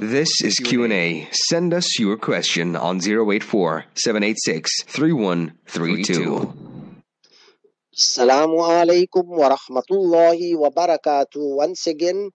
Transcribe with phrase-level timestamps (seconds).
[0.00, 1.28] This is Q&A.
[1.32, 6.54] Send us your question on 084 786 3132.
[7.98, 11.56] Assalamu alaikum wa rahmatullahi wa barakatuh.
[11.56, 12.30] Once again,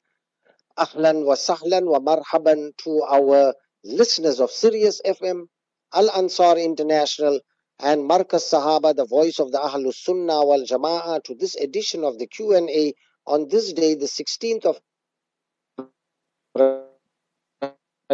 [0.78, 3.54] ahlan wa sahlan wa marhaban to our
[3.86, 5.48] listeners of Sirius FM,
[5.94, 7.40] Al Ansar International,
[7.80, 12.20] and Markaz Sahaba, the voice of the Ahlus Sunnah wal Jama'ah, to this edition of
[12.20, 12.94] the Q&A
[13.26, 14.82] on this day, the 16th of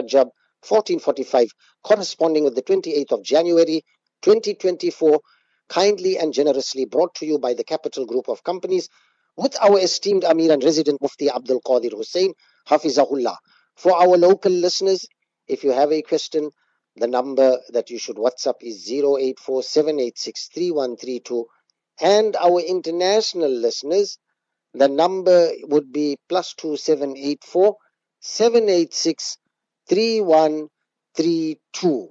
[0.02, 0.30] Rajab
[0.68, 1.52] 1445,
[1.84, 3.84] corresponding with the 28th of January
[4.22, 5.20] 2024,
[5.70, 8.90] kindly and generously brought to you by the Capital Group of Companies
[9.38, 12.34] with our esteemed Amir and resident Mufti Abdul Qadir Hussein,
[12.68, 13.38] Hafizahullah.
[13.78, 15.06] For our local listeners,
[15.48, 16.52] if you have a question,
[16.98, 21.46] the number that you should WhatsApp is 0847863132.
[22.02, 24.18] And our international listeners,
[24.74, 27.78] the number would be plus 2784
[28.20, 29.38] 786
[29.90, 32.10] 3132.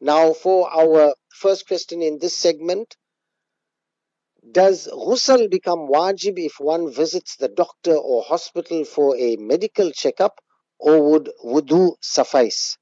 [0.00, 2.94] Now, for our first question in this segment
[4.52, 10.40] Does ghusl become wajib if one visits the doctor or hospital for a medical checkup,
[10.78, 12.78] or would wudu suffice?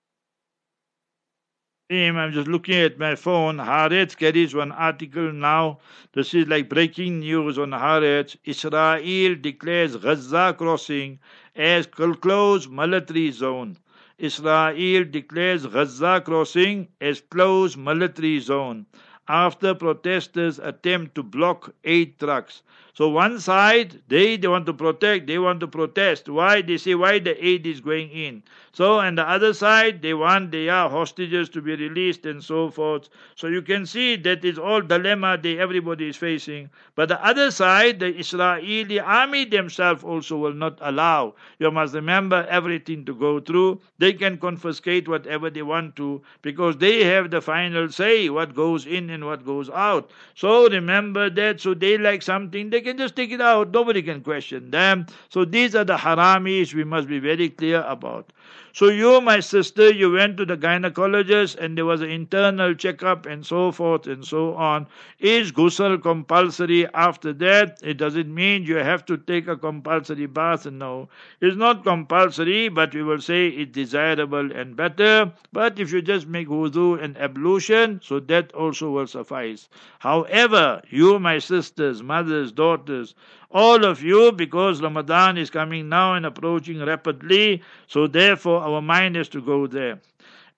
[1.91, 3.59] I'm just looking at my phone.
[3.59, 5.79] Haaretz carries one article now.
[6.13, 8.37] This is like breaking news on Haaretz.
[8.45, 11.21] Israel declares Gaza crossing
[11.55, 13.79] as closed military zone.
[14.19, 18.87] Israel declares Gaza crossing as closed military zone
[19.29, 22.63] after protesters attempt to block aid trucks.
[22.97, 26.29] So one side they, they want to protect, they want to protest.
[26.29, 26.63] Why?
[26.63, 28.45] They say why the aid is going in.
[28.71, 33.09] So and the other side they want their hostages to be released and so forth.
[33.35, 36.71] So you can see that is all dilemma that everybody is facing.
[36.95, 41.35] But the other side, the Israeli army themselves also will not allow.
[41.59, 43.81] You must remember everything to go through.
[43.99, 48.87] They can confiscate whatever they want to because they have the final say what goes
[48.87, 50.11] in and what goes out.
[50.35, 51.61] So remember that.
[51.61, 53.71] So they like something they can just take it out.
[53.71, 55.07] Nobody can question them.
[55.31, 58.33] So these are the haramis we must be very clear about.
[58.75, 63.25] So you, my sister, you went to the gynecologist and there was an internal checkup
[63.25, 64.89] and so forth and so on.
[65.21, 67.79] Is ghusl compulsory after that?
[67.85, 70.67] It doesn't mean you have to take a compulsory bath.
[70.67, 71.09] No,
[71.41, 75.33] it's not compulsory, but we will say it's desirable and better.
[75.53, 79.69] But if you just make wudu and ablution, so that also will suffice.
[79.99, 83.15] However, you, my sisters, mothers, daughters,
[83.51, 89.17] all of you, because Ramadan is coming now and approaching rapidly, so therefore our mind
[89.17, 90.01] is to go there.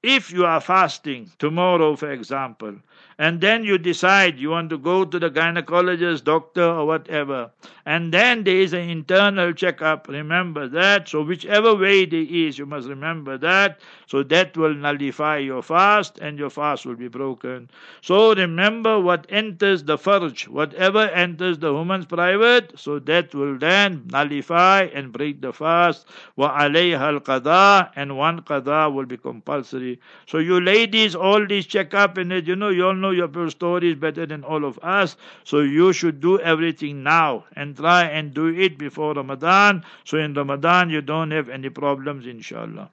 [0.03, 2.77] If you are fasting tomorrow, for example,
[3.19, 7.51] and then you decide you want to go to the gynecologist, doctor, or whatever,
[7.87, 11.09] and then there is an internal checkup, remember that.
[11.09, 13.81] So, whichever way there is, you must remember that.
[14.09, 17.71] So, that will nullify your fast and your fast will be broken.
[18.03, 24.03] So, remember what enters the farj, whatever enters the woman's private, so that will then
[24.11, 26.07] nullify and break the fast.
[26.35, 30.01] Wa alayha al and one qada will be compulsory.
[30.27, 33.91] So, you ladies, all these checkup and you know, you all know know your story
[33.93, 35.17] is better than all of us.
[35.45, 39.85] So you should do everything now and try and do it before Ramadan.
[40.05, 42.91] So in Ramadan you don't have any problems, inshallah.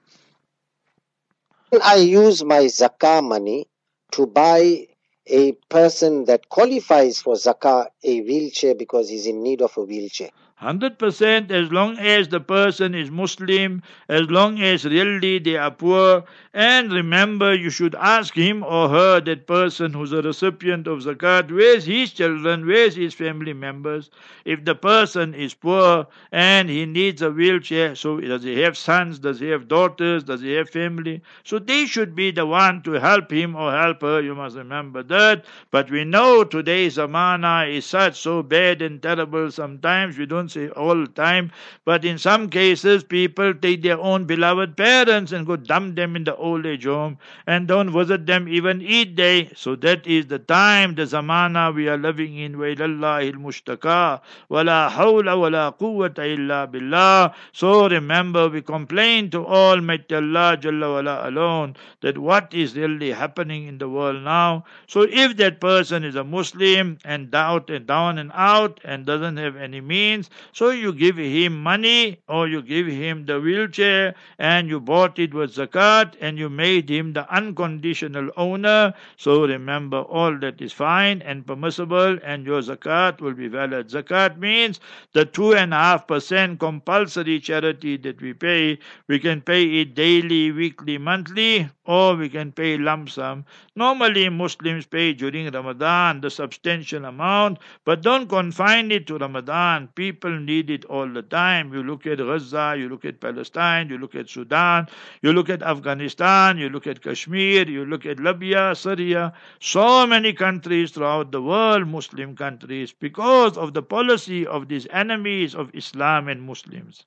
[1.82, 3.68] I use my zakah money
[4.12, 4.88] to buy
[5.26, 10.30] a person that qualifies for zakah a wheelchair because he's in need of a wheelchair.
[10.64, 16.24] 100% as long as the person is Muslim, as long as really they are poor.
[16.54, 21.50] And remember, you should ask him or her, that person who's a recipient of zakat,
[21.50, 24.08] where's his children, where's his family members.
[24.44, 29.18] If the person is poor and he needs a wheelchair, so does he have sons,
[29.18, 31.22] does he have daughters, does he have family?
[31.42, 35.02] So they should be the one to help him or help her, you must remember
[35.02, 35.44] that.
[35.70, 40.95] But we know today's zamana is such so bad and terrible sometimes we don't all
[40.95, 41.51] the time,
[41.85, 46.23] but in some cases, people take their own beloved parents and go dump them in
[46.23, 49.51] the old age home and don't visit them even each day.
[49.55, 52.55] So that is the time, the zamana we are living in.
[52.55, 54.21] وَإِلَى الْمُشْتَكَى
[54.51, 61.29] وَلَا حَوْلَ وَلَا قُوَّةَ إِلَّا بِاللَّهِ So remember, we complain to Almighty Allah Jalla wala
[61.29, 64.63] alone that what is really happening in the world now.
[64.87, 69.37] So if that person is a Muslim and doubt and down and out and doesn't
[69.37, 74.68] have any means, so you give him money or you give him the wheelchair and
[74.68, 78.94] you bought it with zakat and you made him the unconditional owner.
[79.16, 83.88] So remember all that is fine and permissible and your zakat will be valid.
[83.88, 84.80] Zakat means
[85.12, 88.78] the two and a half percent compulsory charity that we pay.
[89.08, 93.44] We can pay it daily, weekly, monthly or we can pay lump sum.
[93.76, 99.88] Normally Muslims pay during Ramadan the substantial amount, but don't confine it to Ramadan.
[99.94, 101.72] People need it all the time.
[101.72, 104.88] You look at Gaza, you look at Palestine, you look at Sudan,
[105.22, 110.32] you look at Afghanistan, you look at Kashmir, you look at Libya, Syria, so many
[110.32, 116.28] countries throughout the world, Muslim countries, because of the policy of these enemies of Islam
[116.28, 117.04] and Muslims.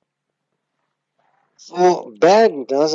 [1.56, 2.52] So bad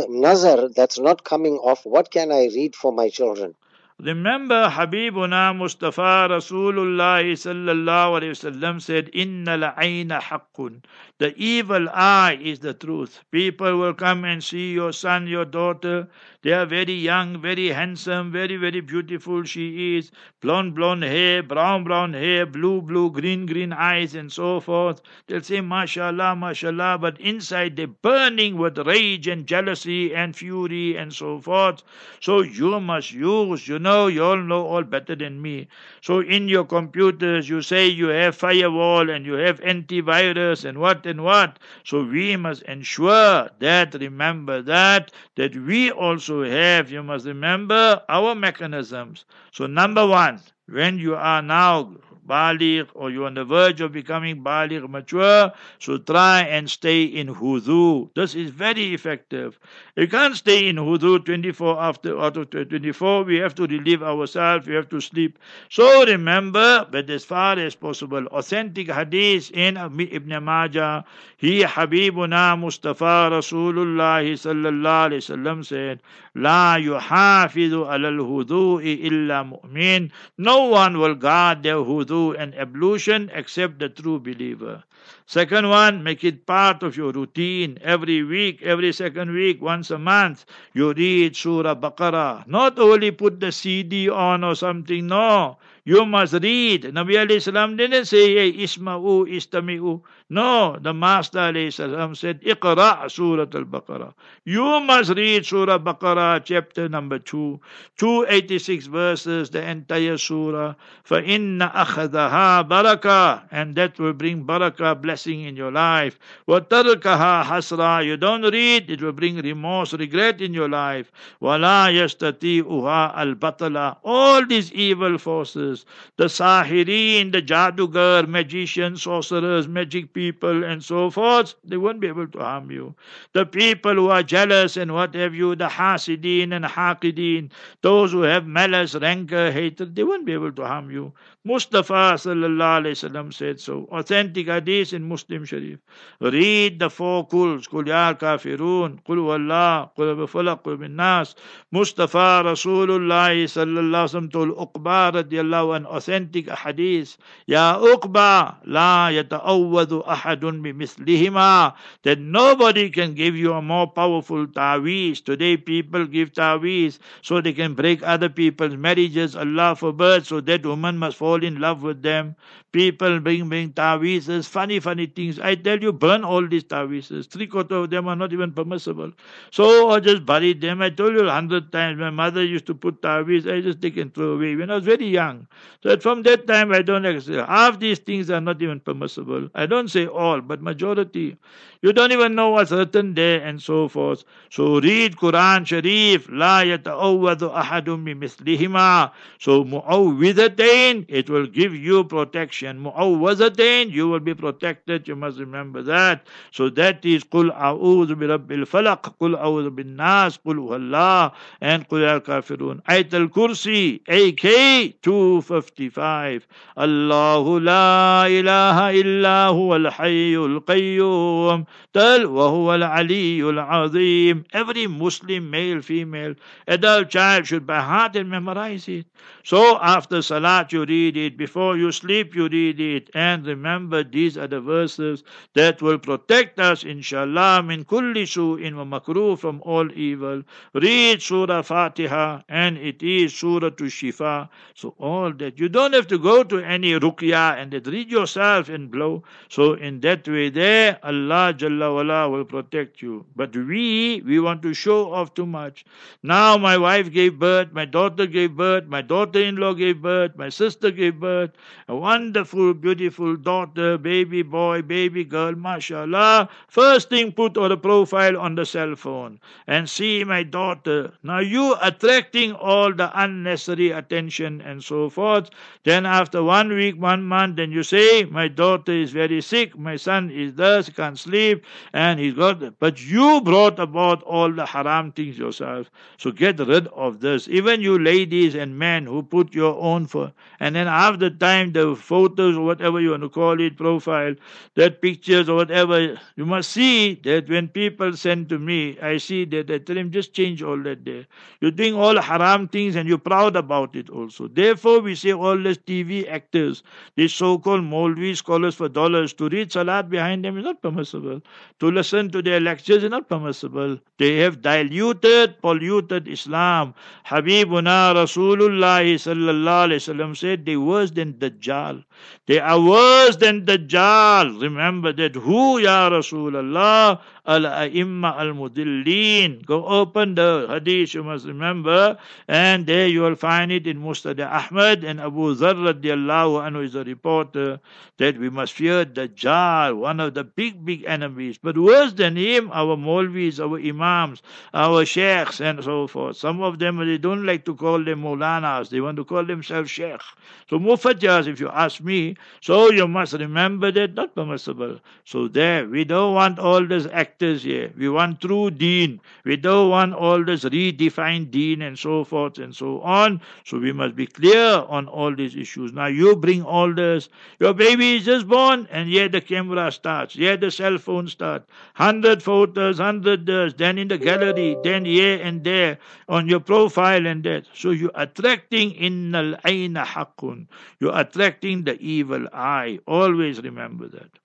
[0.09, 3.55] nazar that's not coming off, what can I read for my children?
[4.03, 10.81] Remember Habibuna Mustafa Rasulullah sallallahu alayhi wasallam said, Inna la'ayna haqqun.
[11.19, 13.21] The evil eye is the truth.
[13.31, 16.09] People will come and see your son, your daughter.
[16.41, 19.43] They are very young, very handsome, very, very beautiful.
[19.43, 20.11] She is
[20.41, 25.01] blonde, blonde hair, brown, brown hair, blue, blue, green, green eyes, and so forth.
[25.27, 31.13] They'll say, MashaAllah, MashaAllah, but inside they're burning with rage and jealousy and fury and
[31.13, 31.83] so forth.
[32.19, 35.67] So you must use, you know, you all know all better than me.
[36.01, 41.05] So in your computers, you say you have firewall and you have antivirus and what
[41.05, 41.59] and what.
[41.83, 48.35] So we must ensure that, remember that, that we also have, you must remember our
[48.35, 49.25] mechanisms.
[49.51, 51.95] So number one, when you are now
[52.27, 57.27] baligh or you're on the verge of becoming baligh mature, so try and stay in
[57.35, 58.09] wudu.
[58.15, 59.59] This is very effective.
[59.95, 63.23] You can't stay in wudu 24 after out of 24.
[63.23, 64.67] We have to relieve ourselves.
[64.67, 65.39] We have to sleep.
[65.69, 71.05] So remember that as far as possible, authentic hadith in Ibn Majah,
[71.37, 76.01] he Habibuna Mustafa Rasulullah sallallahu alaihi wasallam said,
[76.35, 80.11] La yuhafidu alal wudu'i illa mu'min.
[80.37, 84.83] No one will guard their hudu and ablution except the true believer.
[85.25, 87.77] Second one, make it part of your routine.
[87.81, 92.47] Every week, every second week, once a month, you read Surah Baqarah.
[92.47, 95.57] Not only put the CD on or something, no.
[95.85, 96.83] You must read.
[96.83, 100.01] Nabi Alaihi didn't say, hey, Isma'u, Istami'u.
[100.30, 104.12] No, the Master alayhi salam said, Iqra' Surah Al-Baqarah.
[104.44, 107.58] You must read Surah Baqarah, chapter number 2,
[107.96, 110.74] 286 verses, the entire surah.
[111.08, 116.18] فَإِنَّ أَخَذَهَا barakah, And that will bring barakah, blessing in your life.
[116.46, 118.04] وَتَرْكَهَا hasra.
[118.04, 121.10] You don't read, it will bring remorse, regret in your life.
[121.40, 125.86] وَلَا يَسْتَطِيعُهَا الْبَطَلَ All these evil forces,
[126.18, 132.27] the Sahirin, the Jadugar, magicians, sorcerers, magic people, and so forth, they won't be able
[132.27, 132.95] to harm you.
[133.33, 138.21] The people who are jealous and what have you, the Hasidin and Haqidin, those who
[138.21, 141.13] have malice, rancor, hatred, they won't be able to harm you.
[141.45, 143.85] Mustafa sallallahu said so.
[143.91, 145.77] Authentic hadith in Muslim Sharif.
[146.21, 147.67] Read the four kuls.
[147.67, 149.03] Kul ya kafirun.
[149.03, 149.91] Kul wallah.
[149.93, 150.63] Kul bifalaq.
[150.63, 150.95] Kul bin.
[150.95, 157.17] Mustafa Rasulullah sallallahu alayhi wasallam told Uqba radiallahu an authentic hadith.
[157.45, 161.73] Ya Uqba la yata'awwadu ahadun bimislihima.
[162.03, 165.23] That nobody can give you a more powerful ta'weez.
[165.23, 169.35] Today people give ta'weez so they can break other people's marriages.
[169.35, 170.25] Allah forbid.
[170.25, 172.35] So that woman must fall in love with them.
[172.71, 175.39] People bring, bring ta'weezes, funny, funny things.
[175.39, 177.27] I tell you, burn all these ta'weezes.
[177.29, 179.11] Three quarter of them are not even permissible.
[179.51, 180.81] So I just bury them.
[180.81, 183.97] I told you a hundred times, my mother used to put ta'weez, I just take
[183.97, 185.45] and throw away when I was very young.
[185.83, 187.47] So from that time, I don't accept.
[187.47, 189.49] Half these things are not even permissible.
[189.53, 191.37] I don't say all, but majority.
[191.83, 194.23] You don't even know what's written there and so forth.
[194.49, 196.29] So read Quran Sharif.
[196.31, 199.11] La yata'awwadu ahadum bimithlihima.
[199.37, 202.81] So mu'awwidatain, it will give you protection.
[202.85, 205.09] Mu'awwazatain, you will be protected.
[205.09, 206.25] You must remember that.
[206.51, 209.19] So that is Qul a'udhu bi rabbil falaq.
[209.19, 210.37] Qul a'udhu bin nas.
[210.37, 211.33] Qul huwallah.
[211.59, 212.81] And Qul al kafirun.
[212.83, 213.99] Ayat al kursi.
[214.07, 216.47] AK 255.
[216.77, 219.51] Allahu la ilaha illa
[219.82, 221.66] al hayyul qayyum.
[221.94, 224.44] Tell وهو العلي العظيم.
[224.52, 226.34] Every Muslim, male, female,
[226.66, 229.06] adult child should by heart and memorize it.
[229.44, 234.36] So after Salat you read it, before you sleep you read it, and remember these
[234.36, 235.22] are the other verses
[235.54, 240.42] that will protect us, inshallah, min kulli su'in wa makruh from all evil.
[240.74, 244.48] Read Surah Fatiha and it is Surah to Shifa.
[244.74, 245.58] So all that.
[245.58, 249.22] You don't have to go to any ruqya and that read yourself and blow.
[249.48, 253.25] So in that way there, Allah Jalla wala will protect you.
[253.35, 255.85] But we, we want to show off too much.
[256.21, 260.91] Now my wife gave birth, my daughter gave birth, my daughter-in-law gave birth, my sister
[260.91, 261.51] gave birth,
[261.87, 266.49] a wonderful, beautiful daughter, baby boy, baby girl, mashallah.
[266.67, 271.13] First thing, put on a profile on the cell phone and see my daughter.
[271.23, 275.49] Now you attracting all the unnecessary attention and so forth.
[275.83, 279.95] Then after one week, one month, then you say, my daughter is very sick, my
[279.95, 284.65] son is thus, he can't sleep, and he's got, but you brought about all the
[284.65, 285.89] haram things yourself.
[286.17, 287.47] So get rid of this.
[287.47, 291.95] Even you ladies and men who put your own for, and then after time, the
[291.95, 294.35] photos or whatever you want to call it, profile,
[294.75, 299.45] that pictures or whatever, you must see that when people send to me, I see
[299.45, 301.25] that I tell them just change all that there.
[301.61, 304.47] You're doing all haram things and you're proud about it also.
[304.47, 306.83] Therefore, we say all these TV actors,
[307.15, 311.41] these so-called Molvi scholars for dollars, to read Salat behind them is not permissible.
[311.79, 313.99] To listen to their lectures is not permissible.
[314.17, 316.93] They have diluted, polluted Islam.
[317.27, 322.03] Habibuna Rasulullah sallallahu alayhi said they worse than Dajjal.
[322.47, 324.61] They are worse than Dajjal.
[324.61, 325.35] Remember that.
[325.35, 327.21] Who, Ya Rasulullah?
[327.45, 329.65] Al-A'imma al-Mudillin.
[329.65, 332.17] Go open the hadith, you must remember.
[332.47, 336.95] And there you will find it in Musnad Ahmad and Abu Dharr radiallahu anhu is
[336.95, 337.81] a reporter
[338.17, 341.57] that we must fear Dajjal, one of the big, big enemies.
[341.61, 344.41] But worse than him, our Molvis, our Imams,
[344.73, 346.37] our Sheikhs and so forth.
[346.37, 348.89] Some of them, they don't like to call them Maulanas.
[348.89, 350.21] They want to call themselves Sheikh.
[350.69, 354.99] So Mufajas, if you ask me, so you must remember that not permissible.
[355.25, 357.91] So there, we don't want all this actors here.
[357.97, 359.19] We want true deen.
[359.43, 363.41] We don't want all this redefined deen and so forth and so on.
[363.65, 365.93] So we must be clear on all these issues.
[365.93, 367.29] Now you bring all this.
[367.59, 370.35] Your baby is just born and yet the camera starts.
[370.35, 371.65] Yet the cell phone starts.
[371.95, 375.97] Hundred photos, hundred this, then in the gallery, then here and there
[376.29, 377.65] on your profile and that.
[377.73, 380.67] So you're attracting in al aina haqqun.
[380.99, 382.99] You're attracting the evil eye.
[383.07, 384.42] Always remember that.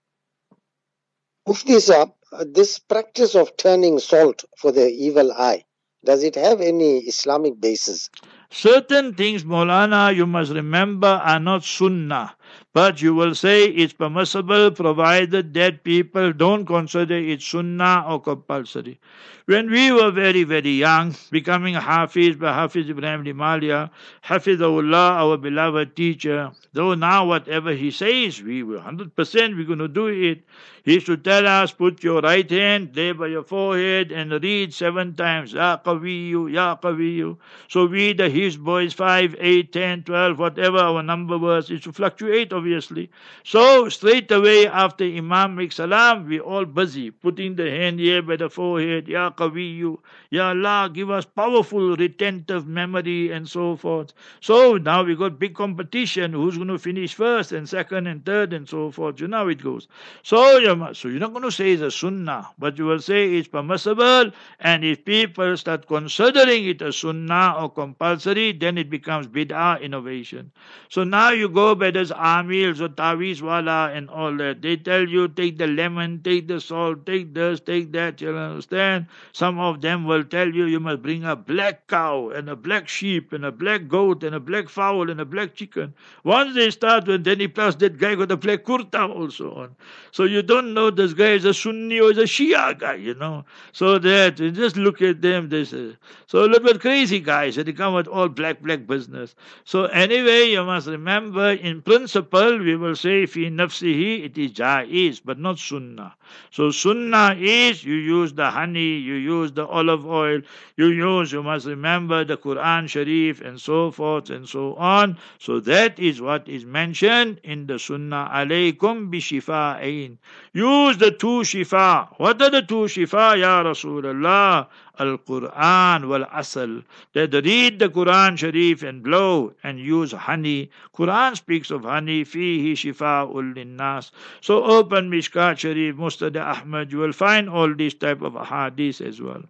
[1.48, 2.12] Mufti Saab,
[2.52, 5.64] this practice of turning salt for the evil eye,
[6.04, 8.10] does it have any Islamic basis?
[8.50, 12.34] Certain things, Molana, you must remember, are not sunnah.
[12.72, 19.00] But you will say it's permissible provided that people don't consider it sunnah or compulsory.
[19.46, 23.90] When we were very, very young, becoming Hafiz by Hafiz Ibrahim Limalia,
[24.24, 29.88] Hafizahullah, our beloved teacher, though now whatever he says, we will 100% we're going to
[29.88, 30.44] do it.
[30.88, 35.14] He should tell us, put your right hand there by your forehead and read seven
[35.14, 37.36] times, Ya Qawiyu, Ya Qawiyu.
[37.68, 41.94] So we, the his boys, 5, 8, 10, 12, whatever our number was, it should
[41.94, 43.10] fluctuate obviously.
[43.44, 48.36] So straight away after Imam makes salam, we all busy, putting the hand here by
[48.36, 49.98] the forehead, Ya Qawiyu,
[50.30, 54.14] Ya Allah, give us powerful retentive memory and so forth.
[54.40, 58.54] So now we got big competition, who's going to finish first and second and third
[58.54, 59.20] and so forth.
[59.20, 59.86] You know how it goes.
[60.22, 63.34] So, you so you're not going to say it's a sunnah, but you will say
[63.34, 64.30] it's permissible,
[64.60, 70.50] and if people start considering it a sunnah or compulsory, then it becomes bid'ah innovation.
[70.88, 74.62] So now you go by this amils or tawiz wala and all that.
[74.62, 78.20] They tell you take the lemon, take the salt, take this, take that.
[78.20, 79.06] You understand?
[79.32, 82.88] Some of them will tell you you must bring a black cow and a black
[82.88, 85.94] sheep and a black goat and a black fowl and a black chicken.
[86.24, 89.76] Once they start with, then he plus that guy got a black kurta also on.
[90.10, 93.14] So you don't know this guy is a Sunni or is a Shia guy, you
[93.14, 93.44] know.
[93.72, 95.96] So that just look at them, they say.
[96.26, 99.34] So a little bit crazy guys, they come with all black, black business.
[99.64, 105.20] So anyway, you must remember in principle we will say fi nafsihi it is jaiz,
[105.24, 106.14] but not sunnah.
[106.50, 110.40] So sunnah is you use the honey, you use the olive oil,
[110.76, 115.16] you use, you must remember the Quran Sharif and so forth and so on.
[115.38, 118.30] So that is what is mentioned in the Sunnah.
[118.32, 120.18] Alaykum bi shifa'ain.
[120.58, 122.08] Use the two shifa.
[122.16, 124.66] What are the two shifa, Ya Rasulullah?
[124.98, 126.82] Al-Quran wal asal.
[127.12, 130.70] That read the Quran Sharif and blow and use honey.
[130.92, 132.24] Quran speaks of honey.
[132.24, 134.10] Fihi shifa'ul linnas.
[134.40, 136.90] So open Mishkat Sharif, Musnad Ahmad.
[136.90, 139.44] You will find all these type of hadiths as well.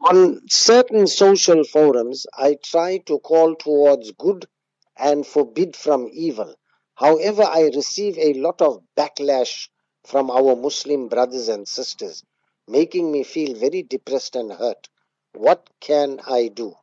[0.00, 4.46] On certain social forums, I try to call towards good
[4.96, 6.54] and forbid from evil.
[7.00, 9.68] However, I receive a lot of backlash
[10.04, 12.22] from our Muslim brothers and sisters,
[12.68, 14.88] making me feel very depressed and hurt.
[15.32, 16.76] What can I do?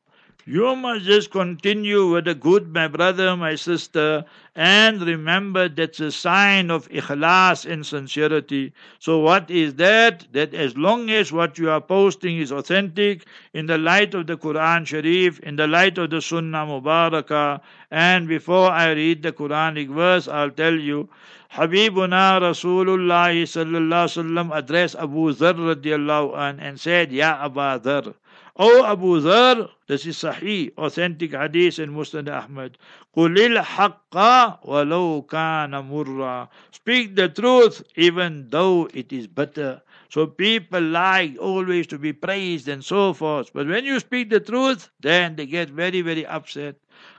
[0.49, 4.23] You must just continue with the good, my brother, my sister,
[4.55, 8.71] and remember that's a sign of ikhlas and sincerity.
[8.97, 10.31] So, what is that?
[10.31, 14.37] That as long as what you are posting is authentic, in the light of the
[14.37, 17.59] Quran Sharif, in the light of the Sunnah Mubarakah,
[17.91, 21.09] and before I read the Quranic verse, I'll tell you,
[21.51, 28.13] Habibuna Rasulullah sallallahu addressed Abu Dharr radiallahu an and said, Ya Abu Dharr,
[28.59, 32.75] O Abu Dhar, this is Sahih, authentic hadith in Musnad Ahmad.
[33.15, 39.79] قُلِ haqqa وَلَوْ كَانَ Speak the truth even though it is bitter.
[40.09, 43.51] So people like always to be praised and so forth.
[43.53, 46.77] But when you speak the truth, then they get very, very upset.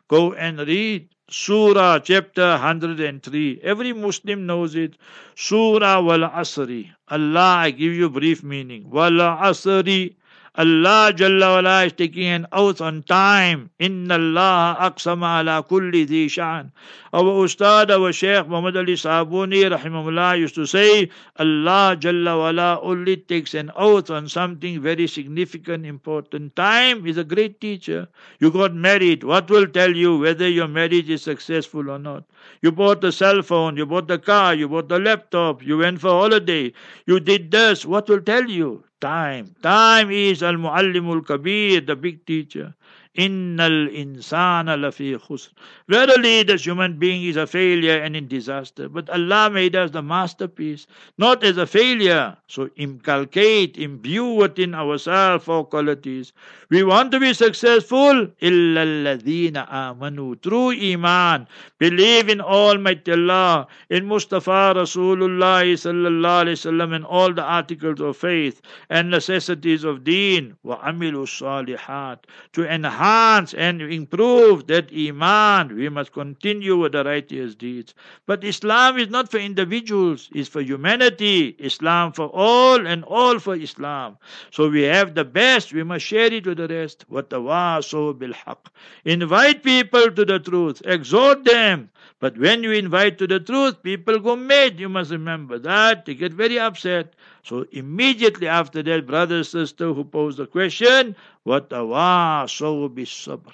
[0.08, 3.60] Go and read Surah chapter 103.
[3.62, 4.96] Every Muslim knows it.
[5.36, 6.90] Surah wal asri.
[7.06, 8.90] Allah, I give you brief meaning.
[8.90, 10.16] Wal asri.
[10.58, 13.70] Allah Jalla wala is taking an oath on time.
[13.78, 16.72] Inna Allah aqsama ala kulli dhi shan.
[17.12, 23.18] Our Ustad, our Shaykh Muhammad Ali Sabuni rahimahullah used to say, Allah Jalla wala only
[23.18, 26.56] takes an oath on something very significant, important.
[26.56, 28.08] Time is a great teacher.
[28.40, 29.22] You got married.
[29.22, 32.24] What will tell you whether your marriage is successful or not?
[32.62, 36.00] You bought the cell phone, you bought the car, you bought the laptop, you went
[36.00, 36.72] for holiday,
[37.06, 37.84] you did this.
[37.86, 38.84] What will tell you?
[39.00, 39.54] Time.
[39.62, 42.74] Time is Al Muallimul Kabir, the big teacher.
[43.18, 45.48] Innal insana lafi khusr.
[45.88, 48.88] Verily, this human being is a failure and in disaster.
[48.88, 50.86] But Allah made us the masterpiece,
[51.18, 52.36] not as a failure.
[52.46, 56.32] So inculcate, imbue within ourselves four qualities.
[56.70, 58.28] We want to be successful.
[58.40, 60.40] Illa alladhina amanu.
[60.40, 61.48] True iman.
[61.78, 68.16] Believe in Almighty Allah, in Mustafa Rasulullah sallallahu alaihi wasallam, and all the articles of
[68.16, 70.56] faith and necessities of deen.
[70.62, 72.18] Wa amilu salihat.
[72.52, 75.74] To enhance enhance and improve that iman.
[75.74, 77.94] We must continue with the righteous deeds.
[78.26, 81.56] But Islam is not for individuals, it's for humanity.
[81.58, 84.18] Islam for all and all for Islam.
[84.50, 87.04] So we have the best, we must share it with the rest.
[87.08, 87.40] What the
[88.18, 88.70] bil haq.
[89.04, 91.90] Invite people to the truth, exhort them.
[92.20, 94.80] But when you invite to the truth, people go mad.
[94.80, 96.04] You must remember that.
[96.04, 97.14] They get very upset.
[97.44, 103.52] So immediately after that, brother, sister who posed the question, what so be sabr.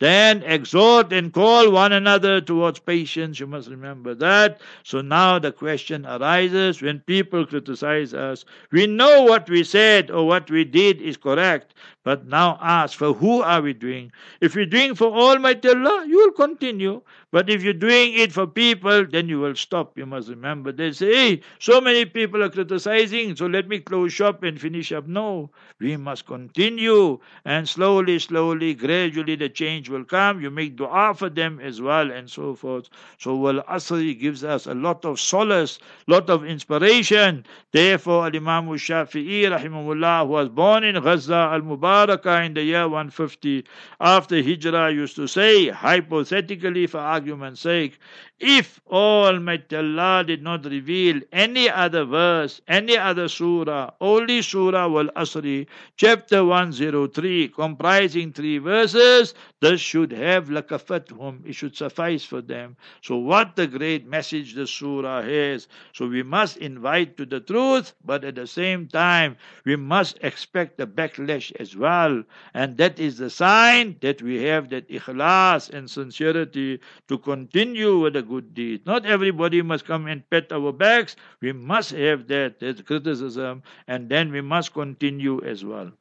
[0.00, 3.38] Then exhort and call one another towards patience.
[3.38, 4.60] You must remember that.
[4.82, 8.44] So now the question arises when people criticize us.
[8.72, 11.74] We know what we said or what we did is correct,
[12.04, 14.12] but now ask for who are we doing?
[14.40, 17.02] If you're doing for Almighty Allah, you will continue.
[17.34, 19.98] But if you're doing it for people, then you will stop.
[19.98, 20.70] You must remember.
[20.70, 24.92] They say, hey, so many people are criticizing, so let me close shop and finish
[24.92, 25.08] up.
[25.08, 27.18] No, we must continue.
[27.44, 30.40] And slowly, slowly, gradually, the change will come.
[30.40, 32.88] You make dua for them as well, and so forth.
[33.18, 37.44] So, Wal Asri gives us a lot of solace, lot of inspiration.
[37.72, 41.62] Therefore, Imam Shafi'i, rahimahullah, who was born in Gaza, Al
[41.94, 43.64] Mubarakah, in the year 150
[44.00, 47.98] after Hijrah, used to say, hypothetically, for argument's sake,
[48.40, 55.08] if Almighty Allah did not reveal any other verse, any other surah, only Surah Al
[55.16, 55.66] Asri,
[55.96, 62.76] chapter 103, comprising three verses, this should have lakafathum, it should suffice for them.
[63.02, 65.68] So, what the great message the surah has.
[65.92, 70.76] So, we must invite to the truth, but at the same time, we must expect
[70.76, 72.22] the backlash as well.
[72.52, 78.14] And that is the sign that we have that ikhlas and sincerity to continue with
[78.14, 78.86] the good deeds.
[78.86, 81.16] Not everybody must come and pat our backs.
[81.40, 85.92] We must have that, that criticism, and then we must continue as well.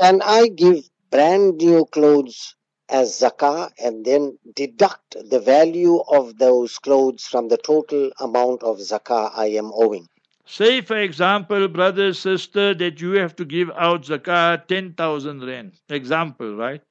[0.00, 2.56] Can I give brand new clothes
[2.88, 8.78] as zakah and then deduct the value of those clothes from the total amount of
[8.78, 10.06] zakah I am owing?
[10.46, 15.74] Say, for example, brother, sister, that you have to give out zakah 10,000 rand.
[15.88, 16.82] Example, right?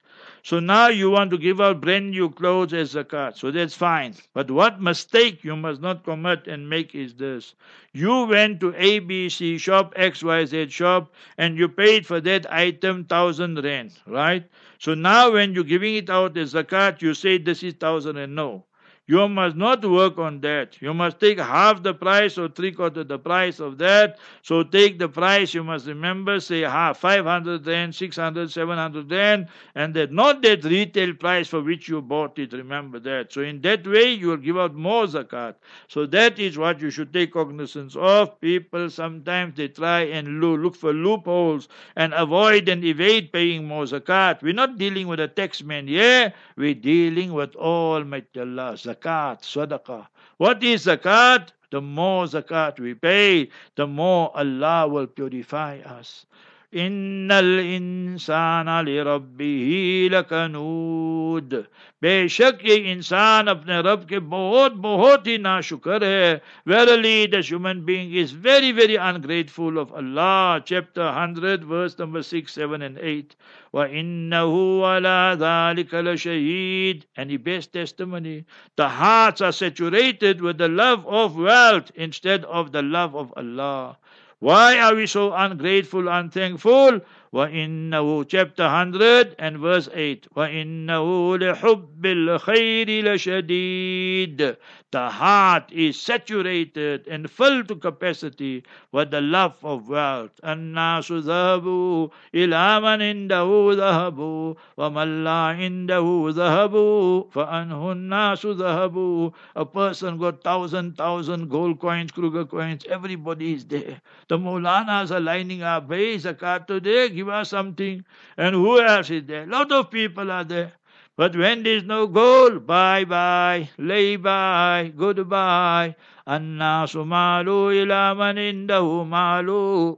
[0.43, 3.37] So now you want to give out brand new clothes as zakat.
[3.37, 4.15] So that's fine.
[4.33, 7.55] But what mistake you must not commit and make is this.
[7.93, 13.93] You went to ABC shop, XYZ shop, and you paid for that item thousand rand,
[14.07, 14.45] right?
[14.79, 18.35] So now when you're giving it out as zakat, you say this is thousand and
[18.35, 18.65] no.
[19.09, 20.79] You must not work on that.
[20.83, 24.19] You must take half the price or three quarter the price of that.
[24.43, 29.95] So take the price, you must remember, say half, 500 rand, 600, 700 rand, and
[29.95, 33.33] that not that retail price for which you bought it, remember that.
[33.33, 35.55] So in that way, you will give out more zakat.
[35.87, 38.39] So that is what you should take cognizance of.
[38.39, 44.43] People sometimes they try and look for loopholes and avoid and evade paying more zakat.
[44.43, 48.73] We're not dealing with a taxman here, we're dealing with Almighty Allah.
[48.73, 50.07] Zakat zakat, sadaqah.
[50.37, 51.49] What is zakat?
[51.71, 56.25] The more zakat we pay, the more Allah will purify us.
[56.74, 61.64] إن الإنسان لربه لكنود
[62.02, 68.12] बेशक ये इंसान अपने रब के बहुत बहुत ही नाशुक्र है verily the human being
[68.22, 73.36] is very very ungrateful of Allah chapter 100 verse number 6 7 and 8
[73.72, 78.44] وإنه على ذلك لشهيد and he bears testimony
[78.76, 83.96] the hearts are saturated with the love of wealth instead of the love of Allah
[84.39, 87.01] why are we so ungrateful, unthankful?
[87.32, 94.56] وإنه chapter 100 and verse 8 وإنه لحب الخير لشديد
[94.92, 102.08] the heart is saturated and filled to capacity with the love of wealth الناس ذهبوا
[102.34, 110.96] إلى من عنده ذهبوا ومن لا عنده ذهبوا فأنه الناس ذهبوا a person got thousand
[110.96, 116.68] thousand gold coins Kruger coins everybody is there the Maulanas are lining up hey zakat
[116.68, 118.04] today give us something.
[118.36, 119.42] And who else is there?
[119.42, 120.72] A lot of people are there.
[121.16, 125.94] But when there's no goal, bye bye, lay bye, goodbye.
[126.28, 129.48] الناس مالوا إلى من عنده مال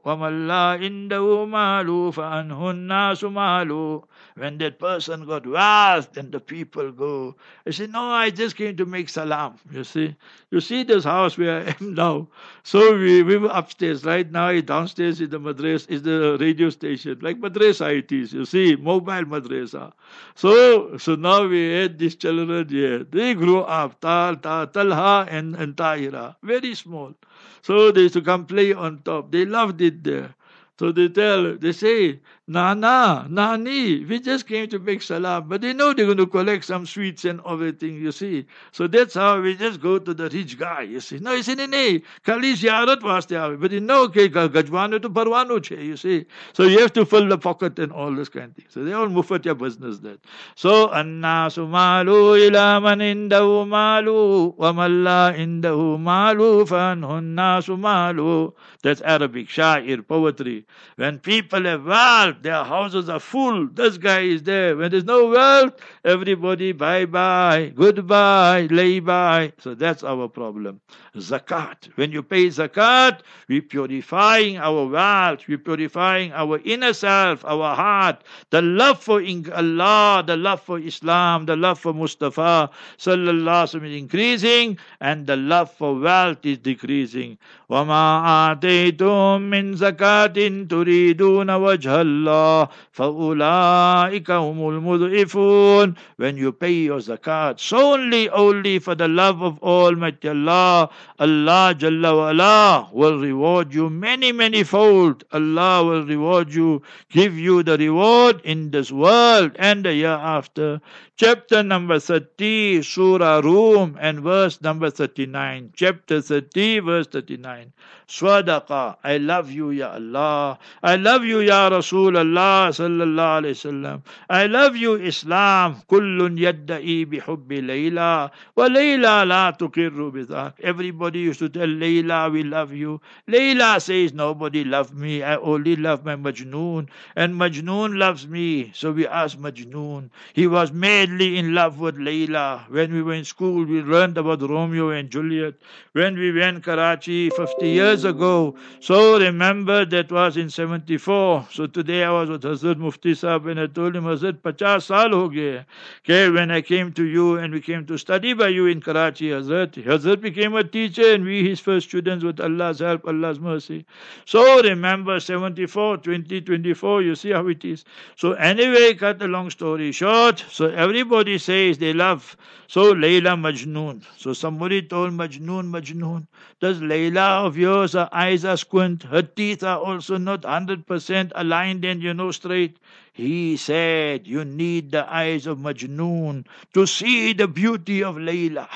[0.04, 4.00] ومن لا عنده مال فأنه الناس مال
[4.41, 7.35] when that person got wealth, then the people go.
[7.67, 9.59] I say, no, I just came to make salam.
[9.71, 10.15] You see,
[10.49, 12.27] you see this house where I am now.
[12.63, 14.03] So we, we were upstairs.
[14.03, 18.33] Right now, downstairs is the madrasa, is the radio station, like madrasa it is.
[18.33, 19.93] You see, mobile madrasa.
[20.33, 23.03] So, so now we had these children here.
[23.03, 27.13] They grew up, Tal, Tal, Talha and, and Tahira, very small.
[27.61, 29.31] So they used to come play on top.
[29.31, 30.33] They loved it there.
[30.79, 35.47] So they tell, they say, Nana, Nani, we just came to make salam.
[35.47, 38.45] But they know they're going to collect some sweets and everything, you see.
[38.71, 41.19] So that's how we just go to the rich guy, you see.
[41.19, 43.59] No, he said, nee, kali ziyarat waste aave.
[43.61, 46.25] But you know, okay, gajwanu to parwanu che, you see.
[46.53, 48.65] So you have to fill the pocket and all this kind of thing.
[48.69, 50.19] So they all mufat your business that.
[50.55, 54.91] So, annasu malu ila man indahu malu, wa man
[55.35, 58.53] indahu malu, nasu malu.
[58.83, 60.65] That's Arabic, sha'ir, poetry.
[60.97, 63.67] When people have wealth, their houses are full.
[63.67, 64.75] This guy is there.
[64.77, 69.53] When there's no wealth, everybody bye bye, goodbye, lay bye.
[69.59, 70.81] So that's our problem.
[71.15, 71.89] Zakat.
[71.95, 78.23] When you pay zakat, we're purifying our wealth, we're purifying our inner self, our heart,
[78.49, 83.87] the love for Allah, the love for Islam, the love for Mustafa sallallahu alaihi Wasallam
[83.87, 87.37] is increasing, and the love for wealth is decreasing.
[87.70, 97.58] وما آتيتم من زكاة تريدون وجه الله فأولئك هم المضعفون When you pay your zakat
[97.60, 103.90] solely only for the love of Almighty Allah, Allah Jalla wa Allah will reward you
[103.90, 105.24] many, many fold.
[105.32, 110.80] Allah will reward you, give you the reward in this world and the year after.
[111.21, 115.71] Chapter number 30, Surah Rum, and verse number 39.
[115.75, 117.71] Chapter 30, verse 39.
[118.07, 120.57] Swadaqa, I love you, Ya Allah.
[120.83, 124.01] I love you, Ya Rasul Allah, sallallahu alayhi wasallam.
[124.29, 125.81] I love you, Islam.
[125.89, 128.31] Kullun yadda'i bihubbi Layla.
[128.55, 130.53] Wa Layla la tukirru bidhak.
[130.59, 132.99] Everybody used to tell Layla, we love you.
[133.27, 135.23] Layla says, nobody loved me.
[135.23, 136.87] I only love my Majnoon.
[137.15, 138.71] And Majnoon loves me.
[138.73, 140.09] So we asked Majnoon.
[140.33, 142.69] He was madly in love with Layla.
[142.69, 145.55] When we were in school, we learned about Romeo and Juliet.
[145.93, 148.55] When we went Karachi 50 years years ago.
[148.79, 151.47] So remember that was in 74.
[151.51, 155.11] So today I was with Hazrat Mufti Sahib and I told him, Hazrat, 50 saal
[155.11, 155.65] ho gaye.
[156.03, 159.29] Okay, when I came to you and we came to study by you in Karachi,
[159.29, 163.85] Hazrat, Hazrat became a teacher and we his first students with Allah's help, Allah's mercy.
[164.25, 167.85] So remember 74, 2024, you see how it is.
[168.15, 172.35] So anyway, cut the long story short, so everybody says they love.
[172.67, 174.01] So Layla Majnoon.
[174.17, 176.27] So somebody told Majnoon, Majnoon,
[176.61, 181.83] does Layla of yours her eyes are squint, her teeth are also not 100% aligned
[181.83, 182.77] and you know straight.
[183.11, 188.67] He said, You need the eyes of Majnoon to see the beauty of Layla.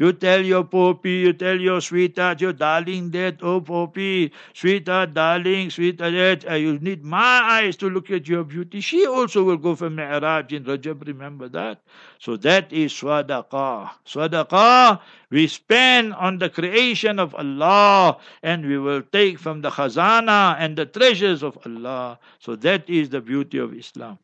[0.00, 5.68] You tell your poppy, you tell your sweetheart, your darling that, oh poppy, sweetheart, darling,
[5.68, 7.18] sweetheart that, uh, you need my
[7.58, 8.80] eyes to look at your beauty.
[8.80, 11.82] She also will go for Mi'raj in Rajab, remember that?
[12.18, 13.90] So that is Sadaqah.
[14.06, 20.56] Sadaqah, we spend on the creation of Allah and we will take from the khazana
[20.58, 22.18] and the treasures of Allah.
[22.38, 24.18] So that is the beauty of Islam.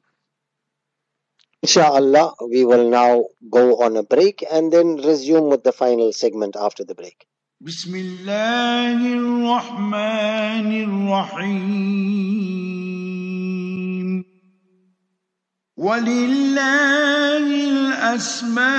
[1.64, 6.56] Inshallah, we will now go on a break and then resume with the final segment
[6.56, 7.28] after the break.
[7.62, 12.12] بسم الله الرحمن الرحيم
[15.78, 18.72] ولله الأسماء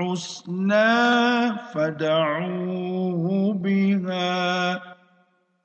[0.00, 0.92] الحسنى
[1.74, 4.74] فدعوه بها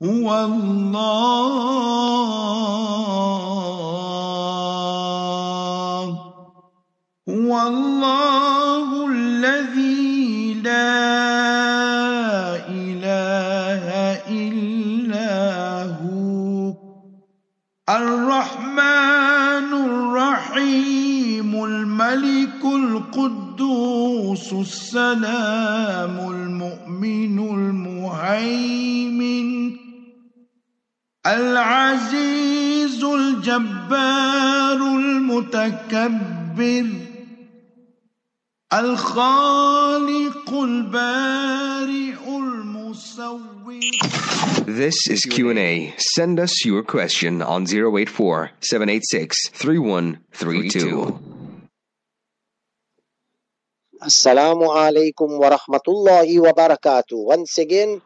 [0.03, 2.22] هو الله
[24.33, 28.69] القدوس السلام المؤمن المهيمن
[31.27, 36.85] العزيز الجبار المتكبر
[38.73, 43.49] الخالق البارئ المصور
[44.65, 45.93] This is Q&A.
[45.97, 51.32] Send us your question on 084 786 3132.
[54.04, 57.24] Assalamu alaikum wa rahmatullahi wa barakatuh.
[57.24, 58.02] Once again,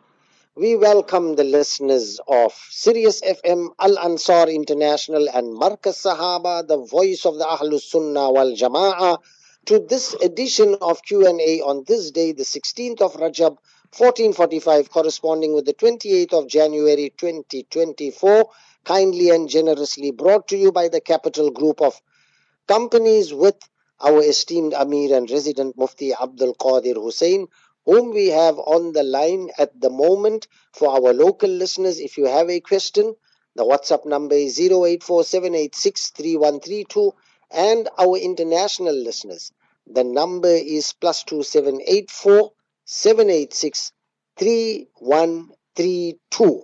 [0.55, 7.27] we welcome the listeners of Sirius FM, Al Ansar International, and Markaz Sahaba, the voice
[7.27, 9.19] of the Ahlus Sunnah wal Jama'ah,
[9.67, 13.59] to this edition of Q&A on this day, the 16th of Rajab,
[13.99, 18.47] 1445, corresponding with the 28th of January 2024,
[18.85, 22.01] kindly and generously brought to you by the Capital Group of
[22.69, 23.57] Companies with
[24.01, 27.47] our esteemed Amir and resident Mufti Abdul Qadir Hussein,
[27.85, 30.47] whom we have on the line at the moment.
[30.73, 33.15] For our local listeners, if you have a question,
[33.55, 37.13] the WhatsApp number is 0847863132,
[37.51, 39.53] and our international listeners,
[39.87, 42.53] the number is plus 2784
[42.85, 43.93] 786
[44.39, 46.63] 3132.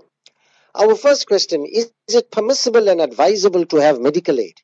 [0.74, 4.60] Our first question is, is it permissible and advisable to have medical aid?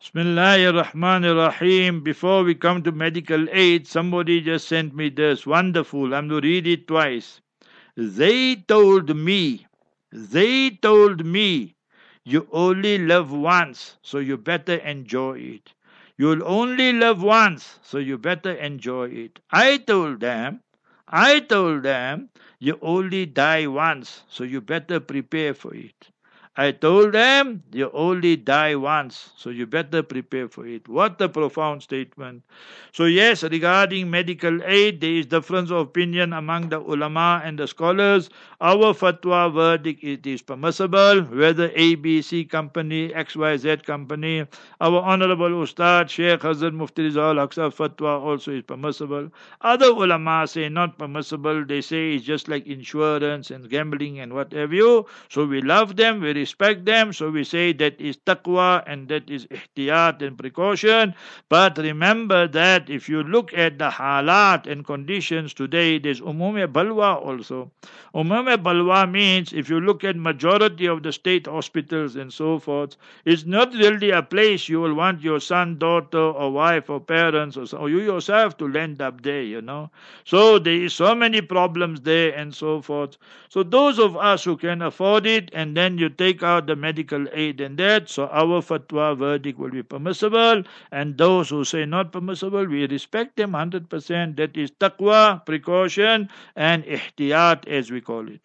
[0.00, 2.02] Bismillahir Rahmanir Rahim.
[2.02, 5.46] Before we come to medical aid, somebody just sent me this.
[5.46, 6.14] Wonderful.
[6.14, 7.40] I'm going to read it twice.
[7.96, 9.66] They told me,
[10.12, 11.76] they told me,
[12.24, 15.72] you only live once, so you better enjoy it.
[16.18, 19.40] You'll only live once, so you better enjoy it.
[19.50, 20.60] I told them,
[21.08, 26.10] I told them, you only die once, so you better prepare for it.
[26.56, 30.88] I told them, you only die once, so you better prepare for it.
[30.88, 32.42] What a profound statement.
[32.92, 37.66] So, yes, regarding medical aid, there is difference of opinion among the ulama and the
[37.68, 38.30] scholars.
[38.58, 44.46] Our fatwa verdict it is permissible, whether ABC company, XYZ company,
[44.80, 49.30] our honorable Ustad, Sheikh Hazrat Mufti Rizal Aqsa fatwa also is permissible.
[49.60, 54.52] Other ulama say not permissible, they say it's just like insurance and gambling and what
[54.54, 55.04] have you.
[55.28, 59.28] So we love them, we respect them, so we say that is taqwa and that
[59.28, 61.14] is ihtiyat and precaution.
[61.50, 67.22] But remember that if you look at the halat and conditions today, there's umum balwa
[67.22, 67.70] also.
[68.46, 72.96] Umum balwa means if you look at majority of the state hospitals and so forth,
[73.24, 77.56] it's not really a place you will want your son, daughter, or wife, or parents,
[77.56, 79.90] or, or you yourself to land up there, you know.
[80.24, 83.16] So there is so many problems there and so forth.
[83.48, 87.26] So those of us who can afford it, and then you take out the medical
[87.32, 92.12] aid and that, so our fatwa verdict will be permissible, and those who say not
[92.12, 94.36] permissible, we respect them 100%.
[94.36, 98.35] That is taqwa, precaution, and ihtiyat as we call it.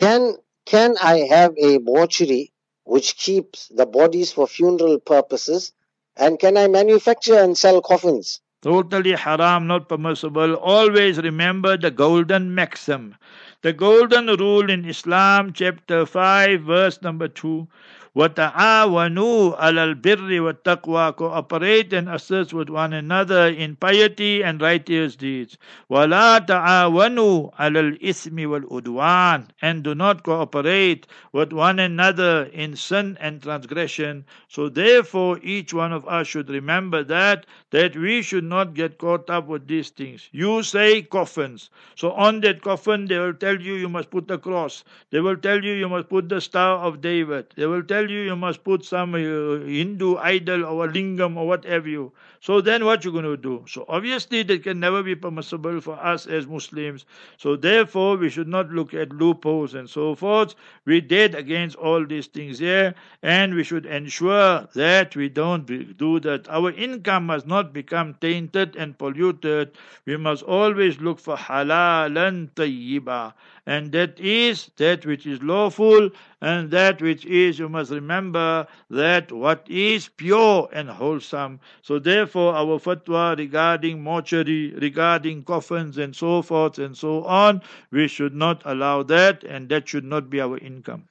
[0.00, 0.36] Can
[0.66, 2.52] can I have a mortuary
[2.84, 5.72] which keeps the bodies for funeral purposes?
[6.16, 8.40] And can I manufacture and sell coffins?
[8.62, 10.54] Totally haram, not permissible.
[10.56, 13.16] Always remember the golden maxim.
[13.62, 17.68] The golden rule in Islam, chapter 5, verse number 2.
[18.15, 25.57] وَتَعَاوَنُوا عَلَى الْبِرِّ وَالتَّقْوَى Cooperate and assist with one another in piety and righteous deeds.
[25.91, 33.43] وَلَا تَعَاوَنُوا عَلَى الْإِثْمِ وَالْعُدْوَانِ And do not cooperate with one another in sin and
[33.43, 34.23] transgression.
[34.47, 39.29] So therefore each one of us should remember that, that we should not get caught
[39.29, 40.29] up with these things.
[40.31, 41.69] You say coffins.
[41.95, 44.85] So on that coffin they will tell you you must put the cross.
[45.09, 47.47] They will tell you you must put the Star of David.
[47.57, 49.18] They will tell you you must put some uh,
[49.66, 52.12] Hindu idol or lingam or whatever you.
[52.40, 53.64] So then what you're going to do?
[53.68, 57.04] So obviously that can never be permissible for us as Muslims.
[57.36, 60.54] So therefore we should not look at loopholes and so forth.
[60.86, 65.66] We dead against all these things here and we should ensure that we don't
[65.98, 66.48] do that.
[66.48, 69.72] Our income must not become tainted and polluted.
[70.06, 73.34] We must always look for halal and tayyiba
[73.66, 79.30] and that is that which is lawful, and that which is, you must remember, that
[79.30, 81.60] what is pure and wholesome.
[81.82, 88.08] So therefore, our fatwa regarding mortuary, regarding coffins and so forth and so on, we
[88.08, 91.08] should not allow that, and that should not be our income.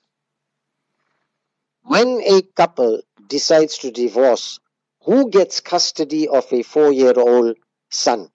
[1.84, 4.60] When a couple decides to divorce,
[5.03, 7.58] who gets custody of a four-year-old
[7.89, 8.29] son?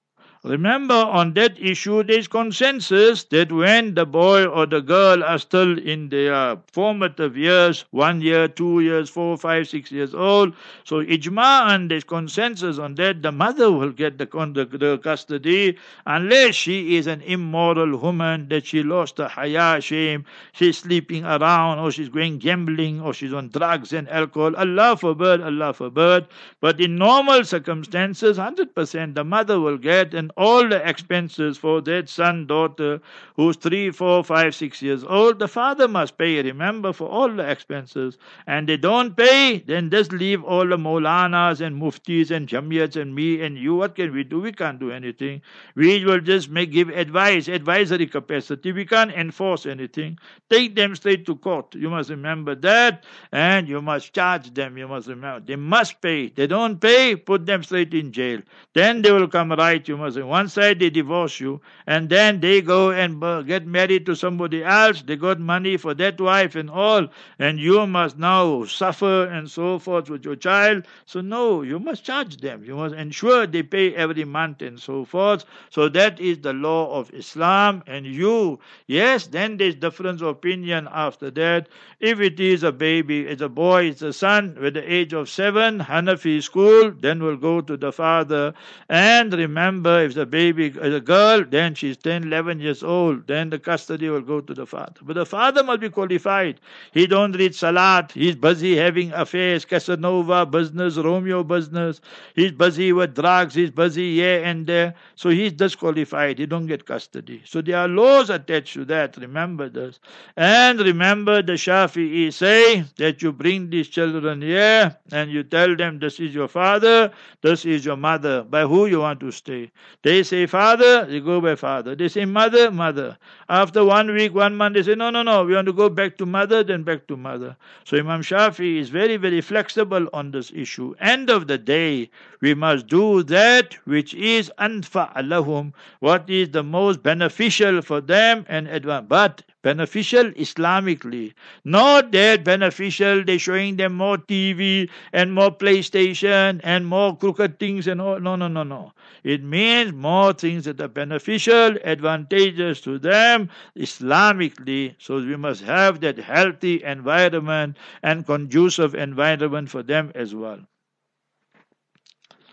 [0.45, 5.39] Remember, on that issue, there is consensus that when the boy or the girl are
[5.39, 10.53] still in their formative years, one year, two years, four, five, six years old,
[10.85, 15.79] so ijma and there's consensus on that, the mother will get the, the, the custody
[16.05, 21.79] unless she is an immoral woman that she lost her haya, shame, she's sleeping around,
[21.79, 24.55] or she's going gambling, or she's on drugs and alcohol.
[24.57, 26.27] Allah forbid, Allah forbid.
[26.61, 32.09] But in normal circumstances, 100% the mother will get and all the expenses for that
[32.09, 33.01] son, daughter
[33.37, 35.39] who's three, four, five, six years old.
[35.39, 38.19] The father must pay, remember, for all the expenses.
[38.47, 43.15] And they don't pay, then just leave all the Maulanas and Muftis and Jamiyats and
[43.15, 43.75] me and you.
[43.75, 44.41] What can we do?
[44.41, 45.43] We can't do anything.
[45.75, 48.73] We will just make give advice, advisory capacity.
[48.73, 50.19] We can't enforce anything.
[50.51, 51.75] Take them straight to court.
[51.75, 53.05] You must remember that.
[53.33, 54.77] And you must charge them.
[54.77, 55.45] You must remember.
[55.47, 56.29] They must pay.
[56.29, 58.41] They don't pay, put them straight in jail.
[58.75, 59.87] Then they will come right.
[59.87, 64.15] You must one side they divorce you, and then they go and get married to
[64.17, 65.03] somebody else.
[65.03, 67.09] They got money for that wife and all,
[67.39, 70.87] and you must now suffer and so forth with your child.
[71.07, 72.65] So no, you must charge them.
[72.65, 75.45] You must ensure they pay every month and so forth.
[75.71, 77.83] So that is the law of Islam.
[77.87, 81.69] And you, yes, then there's difference of opinion after that.
[82.01, 85.29] If it is a baby, it's a boy, it's a son, with the age of
[85.29, 88.55] seven, Hanafi school, then we'll go to the father.
[88.89, 93.51] And remember, if the baby is a girl, then she's 10, 11 years old, then
[93.51, 95.01] the custody will go to the father.
[95.03, 96.61] But the father must be qualified.
[96.93, 98.13] He don't read Salat.
[98.13, 102.01] He's busy having affairs, Casanova business, Romeo business.
[102.35, 103.55] He's busy with drugs.
[103.55, 104.95] He's busy here and there.
[105.17, 106.39] So he's disqualified.
[106.39, 107.43] He don't get custody.
[107.45, 109.17] So there are laws attached to that.
[109.17, 110.01] Remember this.
[110.37, 115.99] And remember the Shafi'i say that you bring these children here and you tell them
[115.99, 119.71] this is your father, this is your mother, by who you want to stay.
[120.05, 121.97] They say father, they go by father.
[121.97, 123.19] They say mother, mother.
[123.49, 126.19] After one week, one month, they say no, no, no, we want to go back
[126.19, 127.57] to mother, then back to mother.
[127.85, 130.95] So Imam Shafi is very, very flexible on this issue.
[131.01, 132.11] End of the day,
[132.43, 138.69] we must do that which is anfa what is the most beneficial for them and
[138.69, 139.07] advance.
[139.09, 141.35] But beneficial Islamically.
[141.65, 147.89] Not that beneficial, they're showing them more TV and more PlayStation and more crooked things
[147.89, 148.21] and all.
[148.21, 148.93] No, no, no, no.
[149.25, 154.95] It means more things that are beneficial, advantageous to them Islamically.
[154.99, 160.61] So we must have that healthy environment and conducive environment for them as well.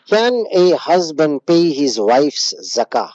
[0.09, 3.11] Can a husband pay his wife's zakah?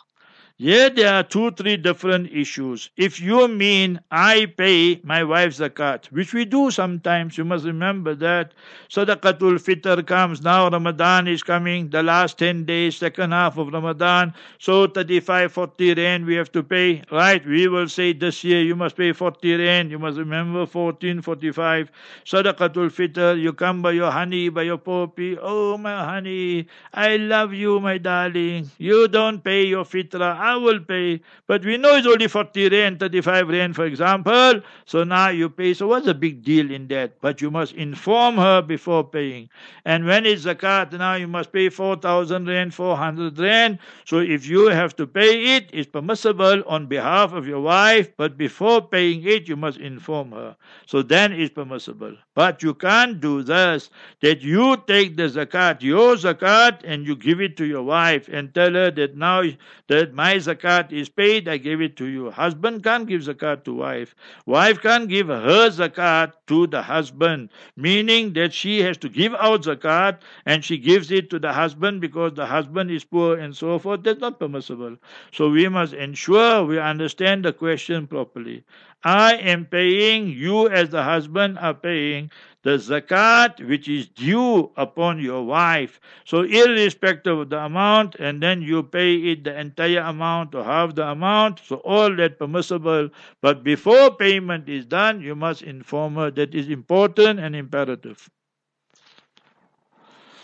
[0.58, 2.88] Yeah, there are two, three different issues.
[2.96, 8.14] If you mean I pay my wife's zakat, which we do sometimes, you must remember
[8.14, 8.54] that.
[8.88, 14.32] Sadaqatul Fitr comes now, Ramadan is coming, the last 10 days, second half of Ramadan.
[14.58, 17.44] So 35, 40 rand we have to pay, right?
[17.44, 21.90] We will say this year you must pay 40 rand, you must remember 14, 45.
[22.24, 25.36] Sadaqatul Fitr, you come by your honey, by your poppy.
[25.38, 28.70] Oh, my honey, I love you, my darling.
[28.78, 30.45] You don't pay your fitra.
[30.46, 31.20] I will pay.
[31.46, 34.60] But we know it's only 40 rand, 35 rand, for example.
[34.84, 35.74] So now you pay.
[35.74, 37.20] So what's the big deal in that?
[37.20, 39.48] But you must inform her before paying.
[39.84, 43.78] And when it's zakat, now you must pay 4,000 rand, 400 rand.
[44.04, 48.10] So if you have to pay it, it's permissible on behalf of your wife.
[48.16, 50.56] But before paying it, you must inform her.
[50.86, 52.16] So then it's permissible.
[52.34, 57.40] But you can't do this, that you take the zakat, your zakat, and you give
[57.40, 59.42] it to your wife and tell her that now
[59.88, 62.30] that my zakat is paid, I give it to you.
[62.30, 64.14] Husband can't give zakat to wife.
[64.46, 69.62] Wife can't give her zakat to the husband, meaning that she has to give out
[69.64, 73.78] zakat and she gives it to the husband because the husband is poor and so
[73.78, 74.02] forth.
[74.02, 74.96] That's not permissible.
[75.32, 78.64] So we must ensure we understand the question properly.
[79.04, 82.30] I am paying, you as the husband are paying
[82.66, 86.00] the zakat which is due upon your wife.
[86.24, 90.96] So, irrespective of the amount, and then you pay it the entire amount or half
[90.96, 93.10] the amount, so all that permissible.
[93.40, 98.28] But before payment is done, you must inform her that is important and imperative.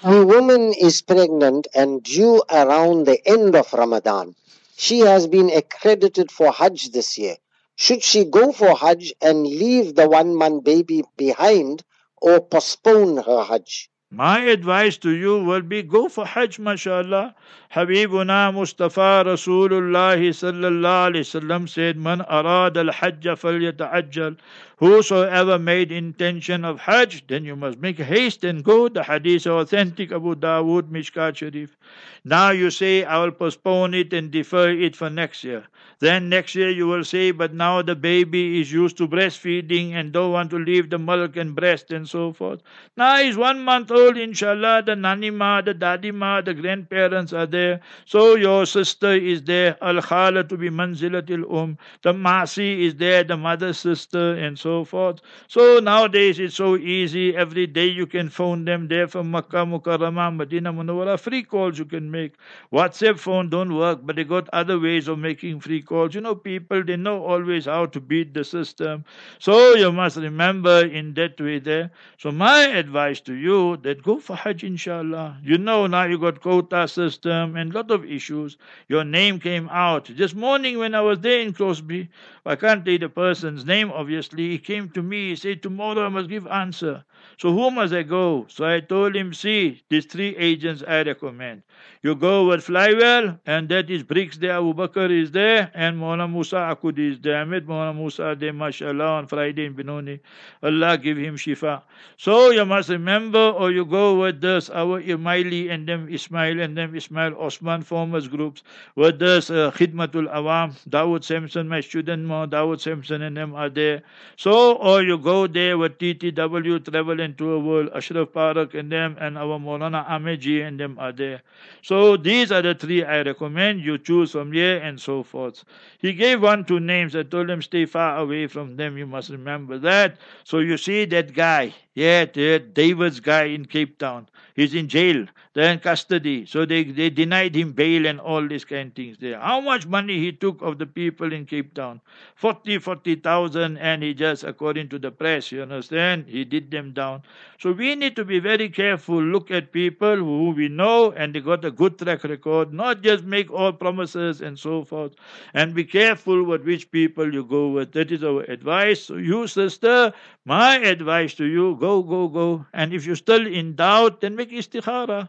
[0.05, 4.37] A woman is pregnant and due around the end of Ramadan.
[4.77, 7.37] She has been accredited for Hajj this year.
[7.85, 11.83] Should she go for Hajj and leave the one month baby behind
[12.21, 13.91] or postpone her Hajj?
[14.09, 17.35] My advice to you will be go for Hajj, mashallah.
[17.75, 24.37] Habibuna Mustafa Rasulullah sallallahu alayhi wasallam said, Man arad al hajj falyata'ajjal.
[24.83, 28.89] Whosoever made intention of Hajj, then you must make haste and go.
[28.89, 31.77] The hadith authentic Abu Dawood Mishkat Sharif.
[32.25, 35.67] Now you say, I will postpone it and defer it for next year.
[36.01, 40.11] Then next year you will say, but now the baby is used to breastfeeding and
[40.13, 42.61] don't want to leave the milk and breast and so forth.
[42.97, 47.81] Now he's one month old, inshallah, the nanima, the dadima, the grandparents are there.
[48.05, 51.79] So your sister is there, al khala to be manzilatil um.
[52.03, 55.21] The masi is there, the mother sister and so forth.
[55.47, 57.37] So nowadays it's so easy.
[57.37, 61.19] Every day you can phone them there from Makkah, Mukarramah, Medina, Munawwara.
[61.19, 62.35] Free calls you can make.
[62.73, 66.15] WhatsApp phone don't work, but they got other ways of making free calls.
[66.15, 69.05] You know, people, they know always how to beat the system.
[69.39, 71.91] So you must remember in that way there.
[72.19, 75.39] So my advice to you that go for Hajj inshallah.
[75.43, 78.57] You know now you got quota system and lot of issues.
[78.89, 80.11] Your name came out.
[80.17, 82.09] This morning when I was there in Crosby,
[82.47, 86.29] I can't tell the person's name obviously, came to me, he said, Tomorrow I must
[86.31, 87.05] give answer.
[87.39, 88.47] So who must I go?
[88.49, 91.63] So I told him, see, these three agents I recommend.
[92.03, 96.27] You go with Flywell, and that is Briggs there, Abu Bakr is there, and Mona
[96.27, 97.37] Musa Akud is there.
[97.37, 100.19] I met Musa there, mashallah, on Friday in Benoni.
[100.63, 101.83] Allah give him shifa.
[102.17, 106.77] So you must remember, or you go with this, our Imaili and them Ismail and
[106.77, 108.65] them Ismail Osman formers groups,
[108.97, 114.03] with this uh, Khidmatul Awam, Dawood Sampson, my student, Dawood Sampson and them are there.
[114.37, 119.39] So, or you go there with TTW Travel and World, Ashraf Parak and them, and
[119.39, 121.43] our Molana Ameji and them are there.
[121.83, 125.65] So these are the three I recommend you choose from here and so forth.
[125.99, 127.17] He gave one two names.
[127.17, 128.99] I told him stay far away from them.
[128.99, 130.19] You must remember that.
[130.45, 134.29] So you see that guy, yeah, David's guy in Cape Town.
[134.55, 135.27] He's in jail.
[135.55, 136.47] They're in custody.
[136.47, 139.39] So they, they denied him bail and all these kind of things there.
[139.39, 142.01] How much money he took of the people in Cape Town?
[142.37, 147.23] 40, 40,000 and he just, according to the press, you understand, he did them down.
[147.59, 151.41] So we need to be very careful, look at people who we know and they
[151.41, 155.13] got a good track record, not just make all promises and so forth.
[155.53, 157.93] And be careful with which people you go with.
[157.93, 159.03] That is our advice.
[159.03, 160.15] So you, sister,
[160.47, 162.67] my advice to you, go, go, go.
[162.73, 165.29] And if you're still in doubt, then make istikhara.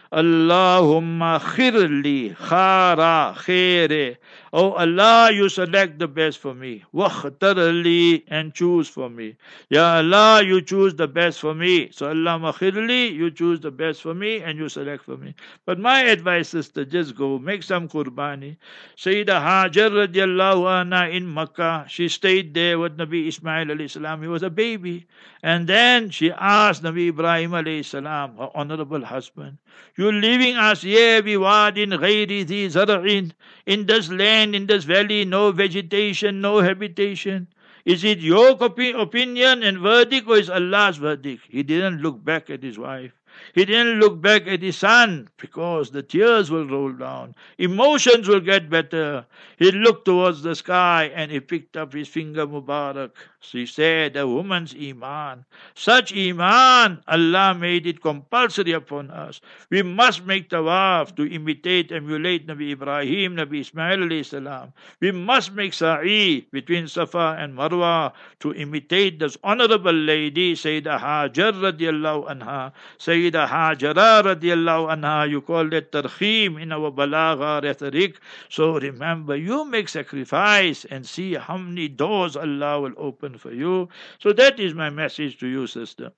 [0.11, 4.17] Allahumma khirli khara khaire.
[4.51, 6.83] Oh Allah, you select the best for me.
[6.93, 9.37] Wakhtarli and choose for me.
[9.69, 11.89] Ya Allah, you choose the best for me.
[11.91, 15.33] So Allahumma makhirli, you choose the best for me and you select for me.
[15.65, 18.57] But my advice is to just go, make some qurbani.
[18.97, 19.41] Sayyidah
[19.71, 24.21] Hajar radiallahu anha in Makkah, she stayed there with Nabi Ismail alayhi salam.
[24.21, 25.07] He was a baby.
[25.43, 29.57] And then she asked Nabi Ibrahim alayhi salam, her honorable husband,
[30.01, 33.31] you're leaving us here, biwadin ghayri dhi zar'in,
[33.67, 37.47] in this land, in this valley, no vegetation, no habitation.
[37.85, 41.43] Is it your opinion and verdict or is Allah's verdict?
[41.49, 43.20] He didn't look back at his wife.
[43.53, 47.35] He didn't look back at his son because the tears will roll down.
[47.57, 49.25] Emotions will get better.
[49.57, 53.11] He looked towards the sky and he picked up his finger Mubarak
[53.43, 55.45] She said, a woman's iman.
[55.73, 59.41] Such iman, Allah made it compulsory upon us.
[59.71, 64.73] We must make tawaf to imitate, emulate Nabi Ibrahim, Nabi Ismail salam.
[64.99, 71.53] We must make sa'i between Safa and Marwa to imitate this honorable lady, Sayyidah Hajar
[71.53, 72.71] radiallahu anha.
[72.99, 75.29] Sayyidah Hajara radiallahu anha.
[75.29, 78.19] You call that tarkhim in our balagha rhetoric.
[78.49, 83.89] So remember, you make sacrifice and see how many doors Allah will open for you.
[84.19, 86.11] So that is my message to you, sister.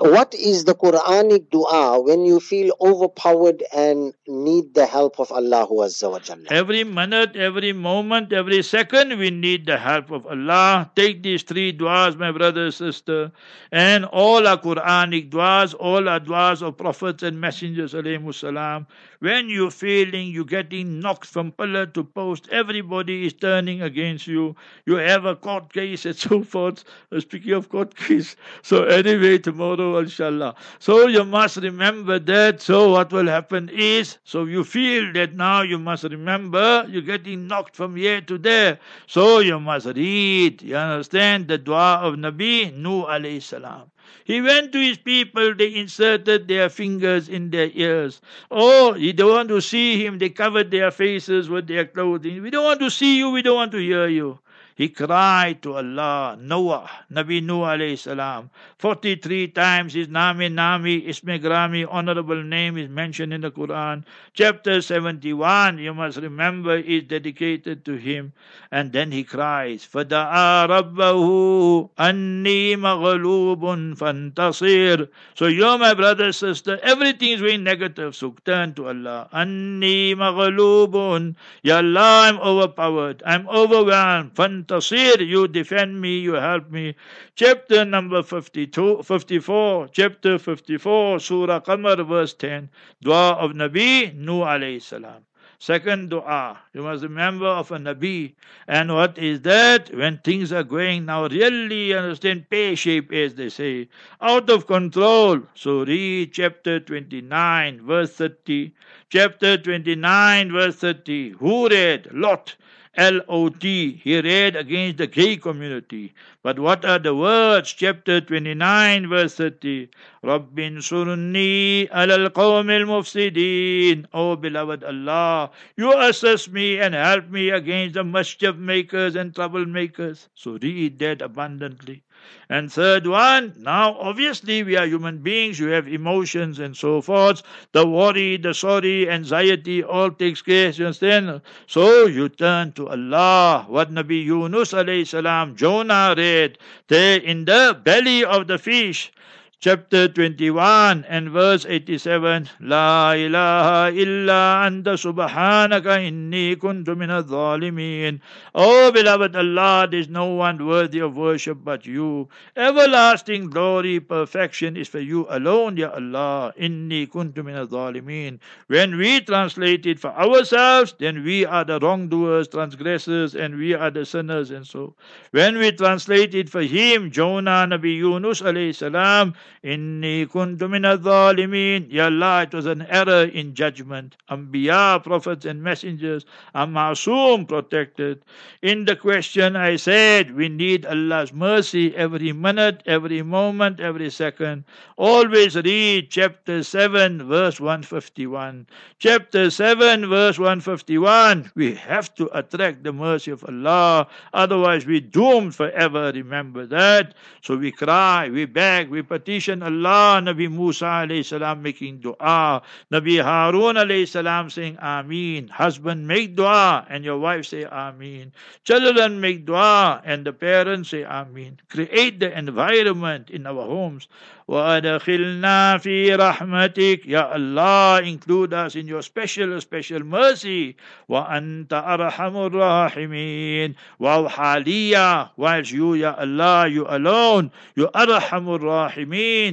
[0.00, 5.66] What is the Quranic dua when you feel overpowered and need the help of Allah
[5.66, 6.46] Azza wa Jalla?
[6.50, 10.90] Every minute, every moment, every second, we need the help of Allah.
[10.96, 13.30] Take these three duas, my brother, sister,
[13.70, 18.86] and all our Quranic duas, all our duas of prophets and messengers, salam.
[19.18, 24.56] When you're feeling you're getting knocked from pillar to post, everybody is turning against you.
[24.86, 26.82] You have a court case and so forth.
[27.18, 30.54] Speaking of court case, so anyway, tomorrow, inshallah.
[30.78, 32.60] So you must remember that.
[32.60, 37.46] So what will happen is, so you feel that now you must remember you're getting
[37.46, 38.78] knocked from here to there.
[39.06, 43.90] So you must read, you understand, the dua of Nabi Nuh alayhi salam.
[44.24, 48.20] He went to his people, they inserted their fingers in their ears.
[48.50, 52.42] Oh, you don't want to see him, they covered their faces with their clothing.
[52.42, 54.38] We don't want to see you, we don't want to hear you.
[54.75, 58.49] He cried to Allah, Noah, Nabi Nuh alayhi salam.
[58.79, 64.05] 43 times his Nami Nami Isme Grami, honorable name is mentioned in the Quran.
[64.33, 68.33] Chapter 71, you must remember, is dedicated to him.
[68.71, 77.29] And then he cries, فَدَعَى رَبَّهُ أَنِّي مَغْلُوبٌ فَانْتَصِرْ So you, my brother, sister, everything
[77.33, 79.29] is very negative, so turn to Allah.
[79.33, 84.33] أَنِّي مَغْلُوبٌ Ya Allah, I'm overpowered, I'm overwhelmed.
[84.66, 86.96] Fantasir, you defend me, you help me.
[87.36, 92.68] Chapter number 52, 54, chapter 54, Surah Qamar, verse 10,
[93.00, 95.24] Dua of Nabi Nuh alayhi salam.
[95.58, 98.34] Second dua, you must remember of a Nabi.
[98.68, 99.94] And what is that?
[99.94, 103.88] When things are going now really, understand, pear shape as they say,
[104.20, 105.40] out of control.
[105.54, 108.74] So read chapter 29, verse 30.
[109.08, 111.30] Chapter 29, verse 30.
[111.30, 112.08] Who read?
[112.12, 112.56] Lot.
[112.96, 114.00] L-O-T.
[114.02, 116.14] He read against the gay community.
[116.42, 117.72] But what are the words?
[117.72, 119.90] Chapter 29, verse 30.
[120.22, 124.06] Rabbin surni alal qawmil mufsidin.
[124.14, 130.28] Oh, beloved Allah, you assist me and help me against the mischief makers and troublemakers.
[130.34, 132.02] So read that abundantly.
[132.48, 137.42] And third one, now obviously we are human beings, you have emotions and so forth.
[137.72, 141.40] The worry, the sorry, anxiety all takes place, you understand?
[141.66, 143.66] So you turn to Allah.
[143.68, 146.58] What Nabi Yunus alayhi salam, Jonah read,
[146.88, 149.12] there in the belly of the fish
[149.58, 158.20] chapter 21 and verse 87 La ilaha illa anta subhanaka inni kuntu min zalimin.
[158.54, 162.28] Oh beloved Allah there is no one worthy of worship but you.
[162.54, 166.52] Everlasting glory perfection is for you alone ya Allah.
[166.60, 168.38] Inni kuntu min zalimin.
[168.66, 173.90] When we translate it for ourselves then we are the wrongdoers transgressors and we are
[173.90, 174.94] the sinners and so.
[175.30, 179.32] When we translate it for him Jonah Nabi Yunus alayhi salam
[179.64, 181.86] Inni kuntu min al-zalimin.
[181.90, 184.16] Ya Allah, it was an error in judgment.
[184.30, 186.24] Anbiya, prophets and messengers
[186.54, 188.22] are masoom, protected.
[188.62, 194.64] In the question I said, we need Allah's mercy every minute, every moment, every second.
[194.96, 198.66] Always read chapter 7, verse 151.
[198.98, 201.52] Chapter 7, verse 151.
[201.54, 204.08] We have to attract the mercy of Allah.
[204.32, 206.12] Otherwise, we're doomed forever.
[206.14, 207.14] Remember that.
[207.42, 212.61] So we cry, we beg, we petition Allah, Nabi Musa alayhi salam making dua,
[212.91, 215.49] Nabi Harun alayhi salam saying Ameen.
[215.49, 218.31] Husband make dua and your wife say Ameen.
[218.63, 221.59] Children make dua and the parents say Ameen.
[221.69, 224.07] Create the environment in our homes.
[224.51, 230.75] وَأَدْخِلْنَا فِي رَحْمَتِكَ Ya Allah, include us in your special, special mercy.
[231.09, 239.01] وَأَنْتَ أَرْحَمُ الرَّاحِمِينَ وَالْحَالِيَّةِ Whilst you, Ya Allah, you alone, you أَرْحَمُ الرَّاحِمِينَ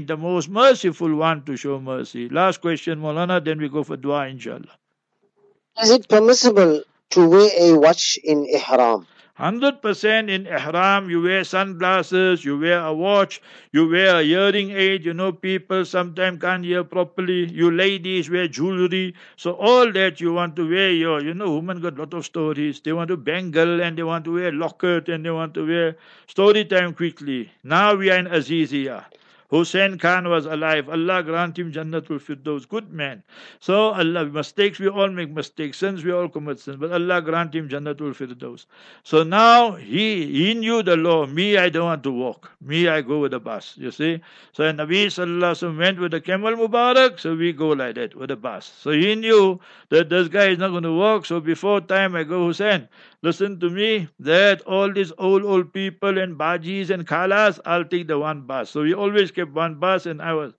[0.06, 2.30] the most merciful one to show mercy.
[2.30, 4.78] Last question, Molana, then we go for dua, inshallah.
[5.82, 9.08] Is it permissible to wear a watch in ihram?
[9.40, 15.04] 100% in ihram, you wear sunglasses, you wear a watch, you wear a hearing aid.
[15.06, 17.52] You know, people sometimes can't hear properly.
[17.52, 19.16] You ladies wear jewelry.
[19.38, 22.26] So all that you want to wear your, you know, women got a lot of
[22.26, 22.80] stories.
[22.82, 25.98] They want to bangle and they want to wear locket and they want to wear
[26.28, 27.52] story time quickly.
[27.64, 29.06] Now we are in Azizia.
[29.54, 30.90] Hussein Khan was alive.
[30.90, 32.68] Allah grant him Jannatul Firdaus.
[32.68, 33.22] Good man.
[33.60, 35.78] So Allah, mistakes, we all make mistakes.
[35.78, 36.78] Sins, we all commit sins.
[36.78, 38.66] But Allah grant him Jannatul Firdaus.
[39.04, 41.28] So now he, he knew the law.
[41.28, 42.52] Me, I don't want to walk.
[42.62, 43.76] Me, I go with the bus.
[43.78, 44.22] You see?
[44.54, 47.20] So Nabi Sallallahu Alaihi went with the camel Mubarak.
[47.20, 48.74] So we go like that with the bus.
[48.80, 51.28] So he knew that this guy is not going to walk.
[51.28, 52.90] So before time I go, Hussein,
[53.24, 58.08] listen to me, that all these old, old people and bajis and khalas, I'll take
[58.08, 58.70] the one bus.
[58.70, 60.54] So we always kept one bus and I was.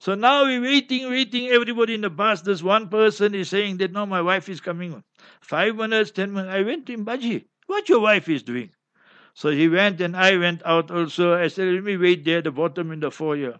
[0.00, 2.42] So now we're waiting, waiting, everybody in the bus.
[2.42, 5.02] This one person is saying that no, my wife is coming.
[5.40, 6.54] Five minutes, ten minutes.
[6.54, 8.70] I went to him, Baji, what your wife is doing?
[9.34, 11.34] So he went and I went out also.
[11.34, 13.58] I said, let me wait there at the bottom in the foyer.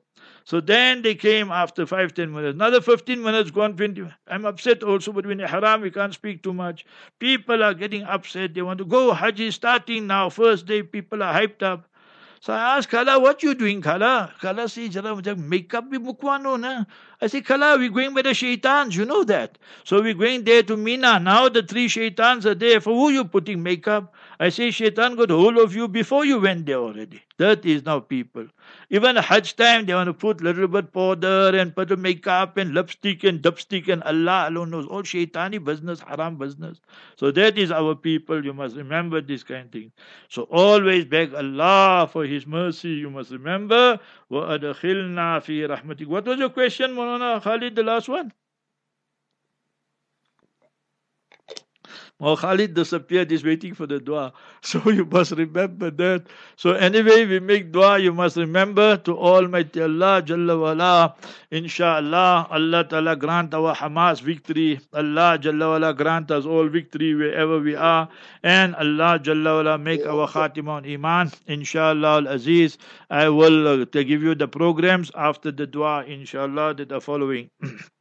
[0.48, 2.54] So then they came after five, ten minutes.
[2.54, 4.10] Another 15 minutes gone, 20.
[4.28, 6.86] I'm upset also, but when haram, we can't speak too much.
[7.18, 8.54] People are getting upset.
[8.54, 9.12] They want to go.
[9.12, 10.30] Hajj is starting now.
[10.30, 11.86] First day, people are hyped up.
[12.40, 14.32] So I asked Khala, what you doing, Khala?
[14.40, 16.84] Khala says, jara makeup bhi mukwano na.
[17.20, 19.58] I say, Khala, we're going by the shaitans, you know that.
[19.84, 21.18] So we're going there to Mina.
[21.18, 22.80] Now the three shaitans are there.
[22.80, 24.14] For who you putting makeup?
[24.39, 27.21] I say, shaitan got hold of you before you went there already.
[27.37, 28.47] That is now people.
[28.89, 33.23] Even Hajj time, they want to put little bit powder and put makeup and lipstick
[33.23, 34.85] and dipstick and Allah alone knows.
[34.87, 36.79] All shaitani business, haram business.
[37.15, 38.43] So that is our people.
[38.43, 39.91] You must remember this kind of thing.
[40.29, 42.89] So always beg Allah for His mercy.
[42.89, 43.99] You must remember.
[44.31, 48.31] وَأَدْخِلْنَا فِي رَحْمَتِكَ What was your question, Maulana Khalid, the last one?
[52.20, 54.32] Well, Khalid disappeared, he's waiting for the dua.
[54.60, 56.26] So you must remember that.
[56.56, 61.14] So anyway, we make dua, you must remember to Almighty Allah, Jalla wala,
[61.52, 64.80] inshallah, Allah Ta'ala grant our Hamas victory.
[64.92, 68.08] Allah Jalla wala grant us all victory wherever we are.
[68.42, 71.30] And Allah Jalla wala make our khatimah on iman.
[71.46, 77.00] Inshallah al-Aziz, I will uh, give you the programs after the dua, inshallah, that are
[77.00, 77.50] following.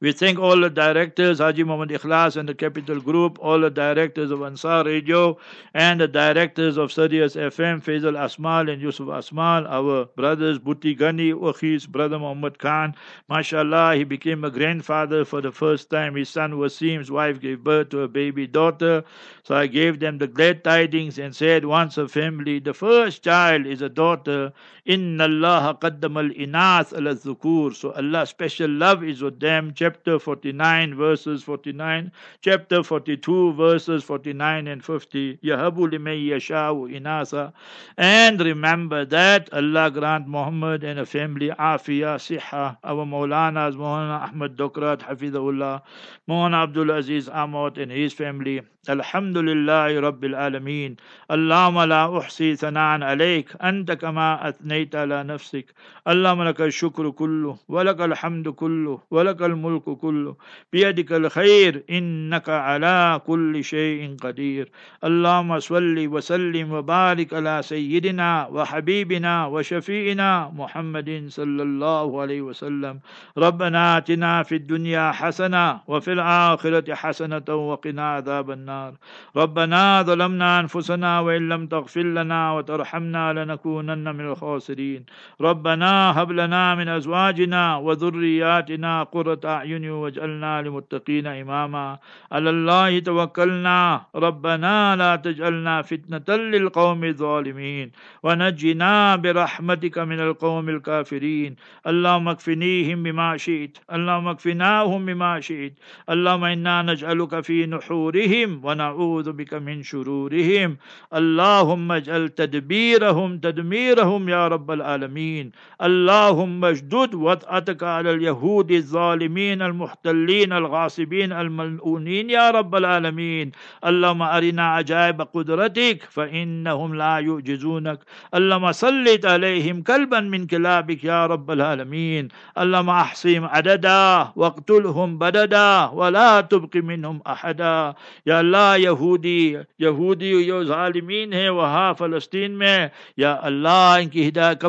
[0.00, 4.30] We thank all the directors, Haji Muhammad Ikhlas and the Capital Group, all the directors
[4.30, 5.38] of Ansar Radio,
[5.74, 11.32] and the directors of Sirius FM, Faisal Asmal and Yusuf Asmal, our brothers Buti Gani,
[11.32, 12.94] Ukhis, brother Muhammad Khan.
[13.28, 16.14] MashaAllah, he became a grandfather for the first time.
[16.14, 19.02] His son Wasim's wife gave birth to a baby daughter.
[19.42, 23.66] So I gave them the glad tidings and said, once a family, the first child
[23.66, 24.52] is a daughter.
[24.86, 27.74] Inna Allah qaddam al inath al zukur.
[27.74, 32.11] So Allah's special love is with them chapter 49, verses 49,
[32.41, 35.37] chapter 42, verses 49 and 50.
[35.37, 37.53] Yahabu limay yasha'u inasa.
[37.97, 42.77] And remember that Allah grant Muhammad and a family afiyah, siha.
[42.83, 45.81] Our Maulanas, Maulana Ahmad Dokrat, Hafidahullah,
[46.27, 48.61] Maulana Abdul Aziz Ahmad and his family.
[48.89, 50.95] الحمد لله رب العالمين
[51.31, 55.65] اللهم لا أحصي ثناء عليك أنت كما أثنيت على نفسك
[56.07, 60.36] اللهم لك الشكر كله ولك الحمد كله ولك الملك كله.
[60.72, 64.68] بيدك الخير إنك على كل شيء قدير.
[65.04, 73.00] اللهم صل وسلم وبارك على سيدنا وحبيبنا وشفيئنا محمد صلى الله عليه وسلم.
[73.38, 78.94] ربنا آتنا في الدنيا حسنة وفي الآخرة حسنة وقنا عذاب النار.
[79.36, 85.04] ربنا ظلمنا أنفسنا وإن لم تغفر لنا وترحمنا لنكونن من الخاسرين.
[85.40, 91.98] ربنا هب لنا من أزواجنا وذرياتنا قرة أعين واجعلنا للمتقين إماما.
[92.32, 94.02] على الله توكلنا.
[94.14, 97.90] ربنا لا تجعلنا فتنة للقوم الظالمين.
[98.22, 101.56] ونجنا برحمتك من القوم الكافرين.
[101.86, 103.78] اللهم اكفنيهم بما شئت.
[103.92, 105.72] اللهم اكفناهم بما شئت.
[106.10, 110.76] اللهم إنا نجعلك في نحورهم ونعوذ بك من شرورهم.
[111.14, 115.52] اللهم اجعل تدبيرهم تدميرهم يا رب العالمين.
[115.82, 123.52] اللهم اشدد وطأتك على اليهود الظالمين المسلمين المحتلين الغاصبين الملؤونين يا رب العالمين.
[123.84, 127.98] اللهم أرنا عجائب قدرتك فإنهم لا يعجزونك.
[128.34, 132.28] اللهم سلط عليهم كلبا من كلابك يا رب العالمين.
[132.58, 137.92] اللهم أحصهم عددا واقتلهم بددا ولا تبق منهم أحدا.
[138.26, 144.64] يا الله يهودي يهودي یہ ظالمین ہیں وہاں فلسطین میں یا اللہ ان کی ہدایت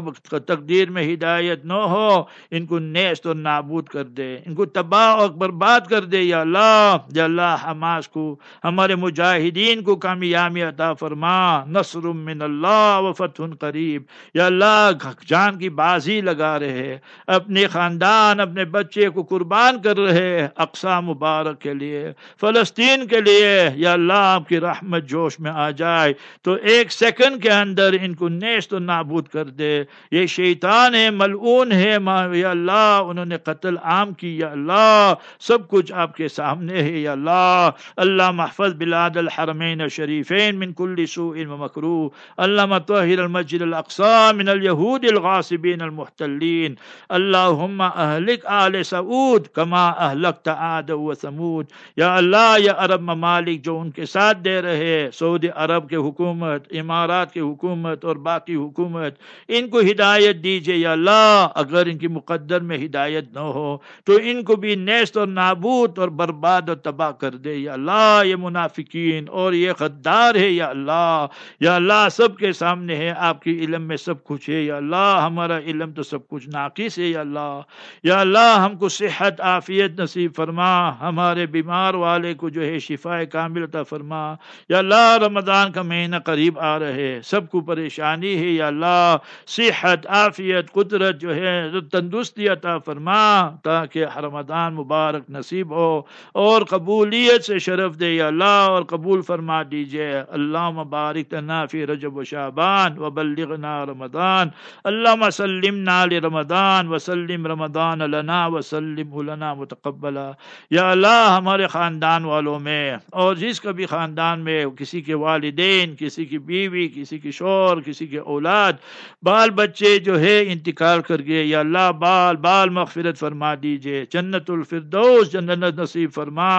[0.47, 4.37] تقدیر میں ہدایت نہ ہو إن کو نیست اور نابود کر دے.
[4.47, 9.81] إن کو تباہ اور برباد کر دے، یا اللہ یا اللہ، حماس کو، ہمارے مجاہدین
[9.81, 14.03] کو کامیابی عطا فرما۔ نصر من اللہ و فتح قریب۔
[14.33, 14.91] یا اللہ
[15.27, 21.61] جان کی بازی لگا رہے۔ اپنے خاندان، اپنے بچے کو قربان کر رہے اقسام مبارک
[21.61, 22.11] کے لیے،
[22.41, 27.43] فلسطین کے لیے۔ یا اللہ، آپ کی رحمت جوش میں آ جائے۔ تو ایک سیکنڈ
[27.43, 31.97] کے اندر ان کو نیست و نابود کر دے۔ یہ شیطان ہے، ملعون ہے
[32.33, 35.13] یا اللہ، انہوں نے قتل عام کی، یا اللہ،
[35.49, 37.69] سب کچھ آپ کے سامنے ہے یا اللہ
[38.07, 41.97] اللہ محفظ بلاد الحرمین الشریفین من کل سوء ومکرو
[42.45, 46.75] اللہ طهر المسجد الاقصى من اليهود الغاصبين المحتلين
[47.17, 51.65] اللهم اهلك آل سعود كما اهلكت عاد وثمود
[51.97, 56.67] یا اللہ، یا عرب ممالک جو ان کے ساتھ دے رہے، سعودی عرب کے حکومت،
[56.81, 59.19] امارات کے حکومت اور باقی حکومت،
[59.57, 64.17] ان کو ہدایت دیجیے یا اللہ، اگر ان کی مقدر میں ہدایت نہ ہو تو
[64.31, 68.21] ان کو کو بھی نیست اور نابود اور برباد اور تباہ کر دے، یا اللہ،
[68.25, 71.25] یہ منافقین، اور یہ غدار ہے، یا اللہ
[71.59, 75.19] یا اللہ، سب کے سامنے ہے، آپ کے علم میں سب کچھ ہے، یا اللہ،
[75.25, 77.59] ہمارا علم تو سب کچھ ناقص ہے، یا اللہ
[78.03, 83.23] یا اللہ، ہم کو صحت، عافیت نصیب فرما، ہمارے بیمار والے کو جو ہے شفا
[83.31, 84.23] کامل عطا فرما،
[84.69, 89.15] یا اللہ، رمضان کا مہینہ قریب آ رہے، سب کو پریشانی ہے، یا اللہ،
[89.47, 91.55] صحت، عافیت، قدرت جو ہے،
[91.91, 93.19] تندرستی عطا فرما،
[93.63, 99.21] تاکہ حرم رمضان مبارک نصیب ہو اور قبولیت سے شرف دے یا اللہ اور قبول
[99.21, 104.47] فرما دیجیے۔ اللہ مبارک لنا فی رجب و شعبان و بلغنا رمضان۔
[104.83, 110.31] اللہ سلمنا لرمضان وسلم رمضان لنا وسلم لنا متقبلا۔
[110.71, 115.95] یا اللہ ہمارے خاندان والوں میں اور جس کا بھی خاندان میں کسی کے والدین،
[115.99, 118.73] کسی کی بیوی، کسی کی شور، کسی کے اولاد،
[119.21, 124.28] بال بچے جو ہے انتقال کر گئے یا اللہ بال بال مغفرت فرما دیجیے۔ چند
[124.28, 126.50] जन्नतुल फिरदौस जन्नत नसीब फरमा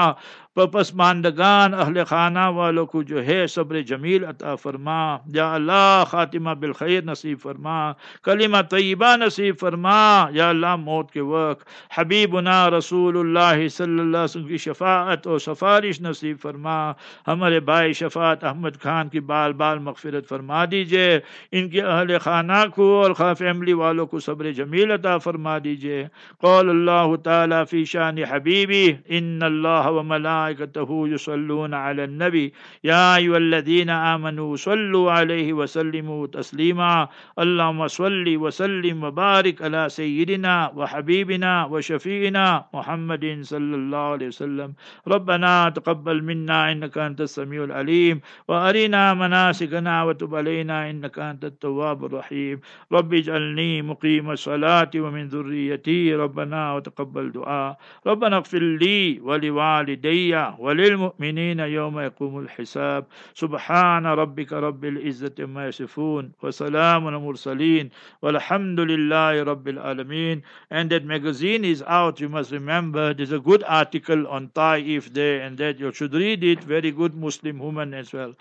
[0.55, 7.05] پسماندگان اہل خانہ والوں کو جو ہے صبر جمیل عطا فرما۔ یا اللہ، خاتمہ بالخیر
[7.05, 7.93] نصیب فرما۔
[8.25, 11.67] کلمہ طیبہ نصیب فرما۔ یا اللہ، موت کے وقت۔
[11.99, 16.91] حبیبنا رسول اللہ صلی اللہ علیہ وسلم کی شفاعت اور سفارش نصیب فرما۔
[17.29, 21.21] ہمارے بھائی شفاعت احمد خان کی بال بال مغفرت فرما دیجیے۔
[21.53, 26.07] ان کے اہل خانہ کو اور خواہ فیملی والوں کو صبر جمیل عطا فرما دیجیے۔
[26.41, 32.53] قول اللہ تعالیٰ فی شان حبیبی، ان اللہ و ملائکہ وملائكته يصلون على النبي.
[32.84, 37.09] يا أيها الذين آمنوا صلوا عليه وسلموا تسليما.
[37.38, 44.74] اللهم صل وسلم وبارك على سيدنا وحبيبنا وشفينا محمد صلى الله عليه وسلم.
[45.09, 48.20] ربنا تقبل منا إنك أنت السميع العليم.
[48.49, 52.61] وأرنا مناسكنا وتب علينا إنك أنت التواب الرحيم.
[52.93, 56.14] رب اجعلني مقيم الصلاة ومن ذريتي.
[56.14, 57.78] ربنا وتقبل دعاء.
[58.07, 60.30] ربنا اغفر لي ولوالدي.
[60.60, 67.89] وللمؤمنين يوم يقوم الحساب سبحان ربك رب العزة ما يصفون وسلام على المرسلين
[68.22, 70.41] والحمد لله رب العالمين
[70.72, 75.41] and that magazine is out you must remember there's a good article on Taif there
[75.41, 78.34] and that you should read it very good Muslim woman as well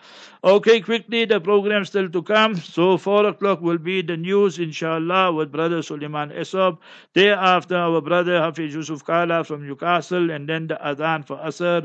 [0.45, 5.33] okay quickly the program still to come so four o'clock will be the news inshallah
[5.33, 6.79] with brother Suleiman Esop
[7.15, 11.78] thereafter our brother Hafiz Yusuf Kala from Newcastle and then the adhan for Asr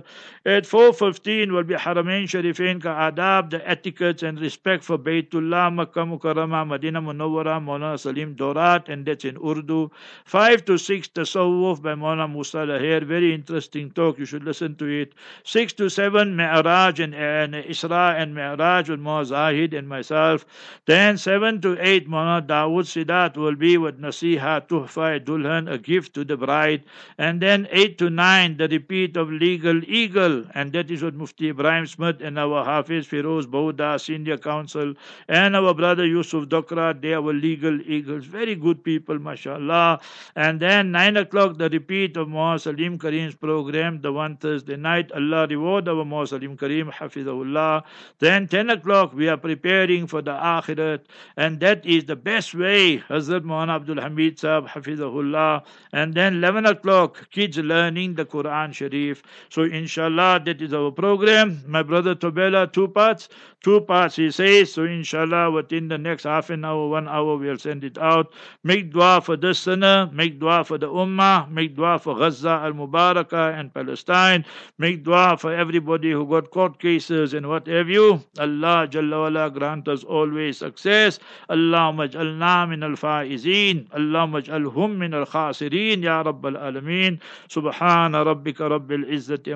[0.47, 6.01] at 4.15 will be Haramain Sharifain ka adab the etiquettes and respect for Baytullah Makkah
[6.01, 9.90] Mukarrama Madina Munawwara Mona Salim Dorat and that's in Urdu.
[10.24, 14.86] 5 to 6 Tasawwuf by Mona Musa Lahir very interesting talk you should listen to
[14.86, 15.14] it.
[15.45, 20.45] 6 to 7 Mi'raj and, and Isra and Mi'raj with Moha Zahid and myself.
[20.86, 26.14] Then 7 to 8 Mona Dawood Sidat will be with Nasiha Tuhfa Dulhan a gift
[26.14, 26.82] to the bride.
[27.18, 31.51] And then 8 to 9 the repeat of Legal Eagle and that is what Mufti
[31.51, 34.95] Ibrahim Smith and our Hafiz Firoz Bauda Senior Counsel
[35.28, 38.24] and our brother Yusuf Dokra they are Legal Eagles.
[38.24, 40.01] Very good people mashallah.
[40.37, 45.11] And then 9 o'clock the repeat of Moha Salim Kareem's program the one Thursday night.
[45.12, 47.82] Allah reward our Moha Salim Kareem Hafizahullah.
[48.18, 51.01] Then 10 o'clock we are preparing for the Akhirat
[51.37, 55.64] and that is the best way Hazrat Mohan Abdul Hamid Sahab Hafizahullah.
[55.93, 59.22] And then 11 o'clock kids learning the Quran Sharif.
[59.49, 61.62] So inshallah, that is our program.
[61.66, 63.29] My brother Tobela, two parts.
[63.64, 64.75] Two parts, he says.
[64.75, 68.31] So, inshallah, within the next half an hour, one hour, we'll send it out.
[68.62, 70.11] Make dua for this sinner.
[70.12, 71.51] Make dua for the Ummah.
[71.51, 74.45] Make dua for Gaza al Mubarakah and Palestine.
[74.77, 78.22] Make dua for everybody who got court cases and what have you.
[78.39, 81.18] Allah Jalla wala grant us always success.
[81.49, 83.89] Allahumma ij'alna min al-faizin.
[83.89, 86.03] Allahumma ij'alhum min al-khasirin.
[86.03, 87.18] Ya Rabbal Alameen.
[87.49, 89.09] Subhana rabbika rabbil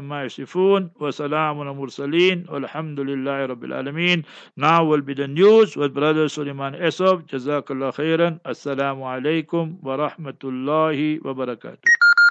[0.09, 4.24] ما يصفون وسلام على المرسلين والحمد لله رب العالمين.
[4.56, 10.40] Now will be the news with brother Sulaiman Esop جزاك الله خيرا السلام عليكم ورحمة
[10.44, 11.88] الله وبركاته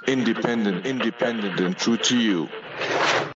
[0.08, 2.48] independent independent and true to you.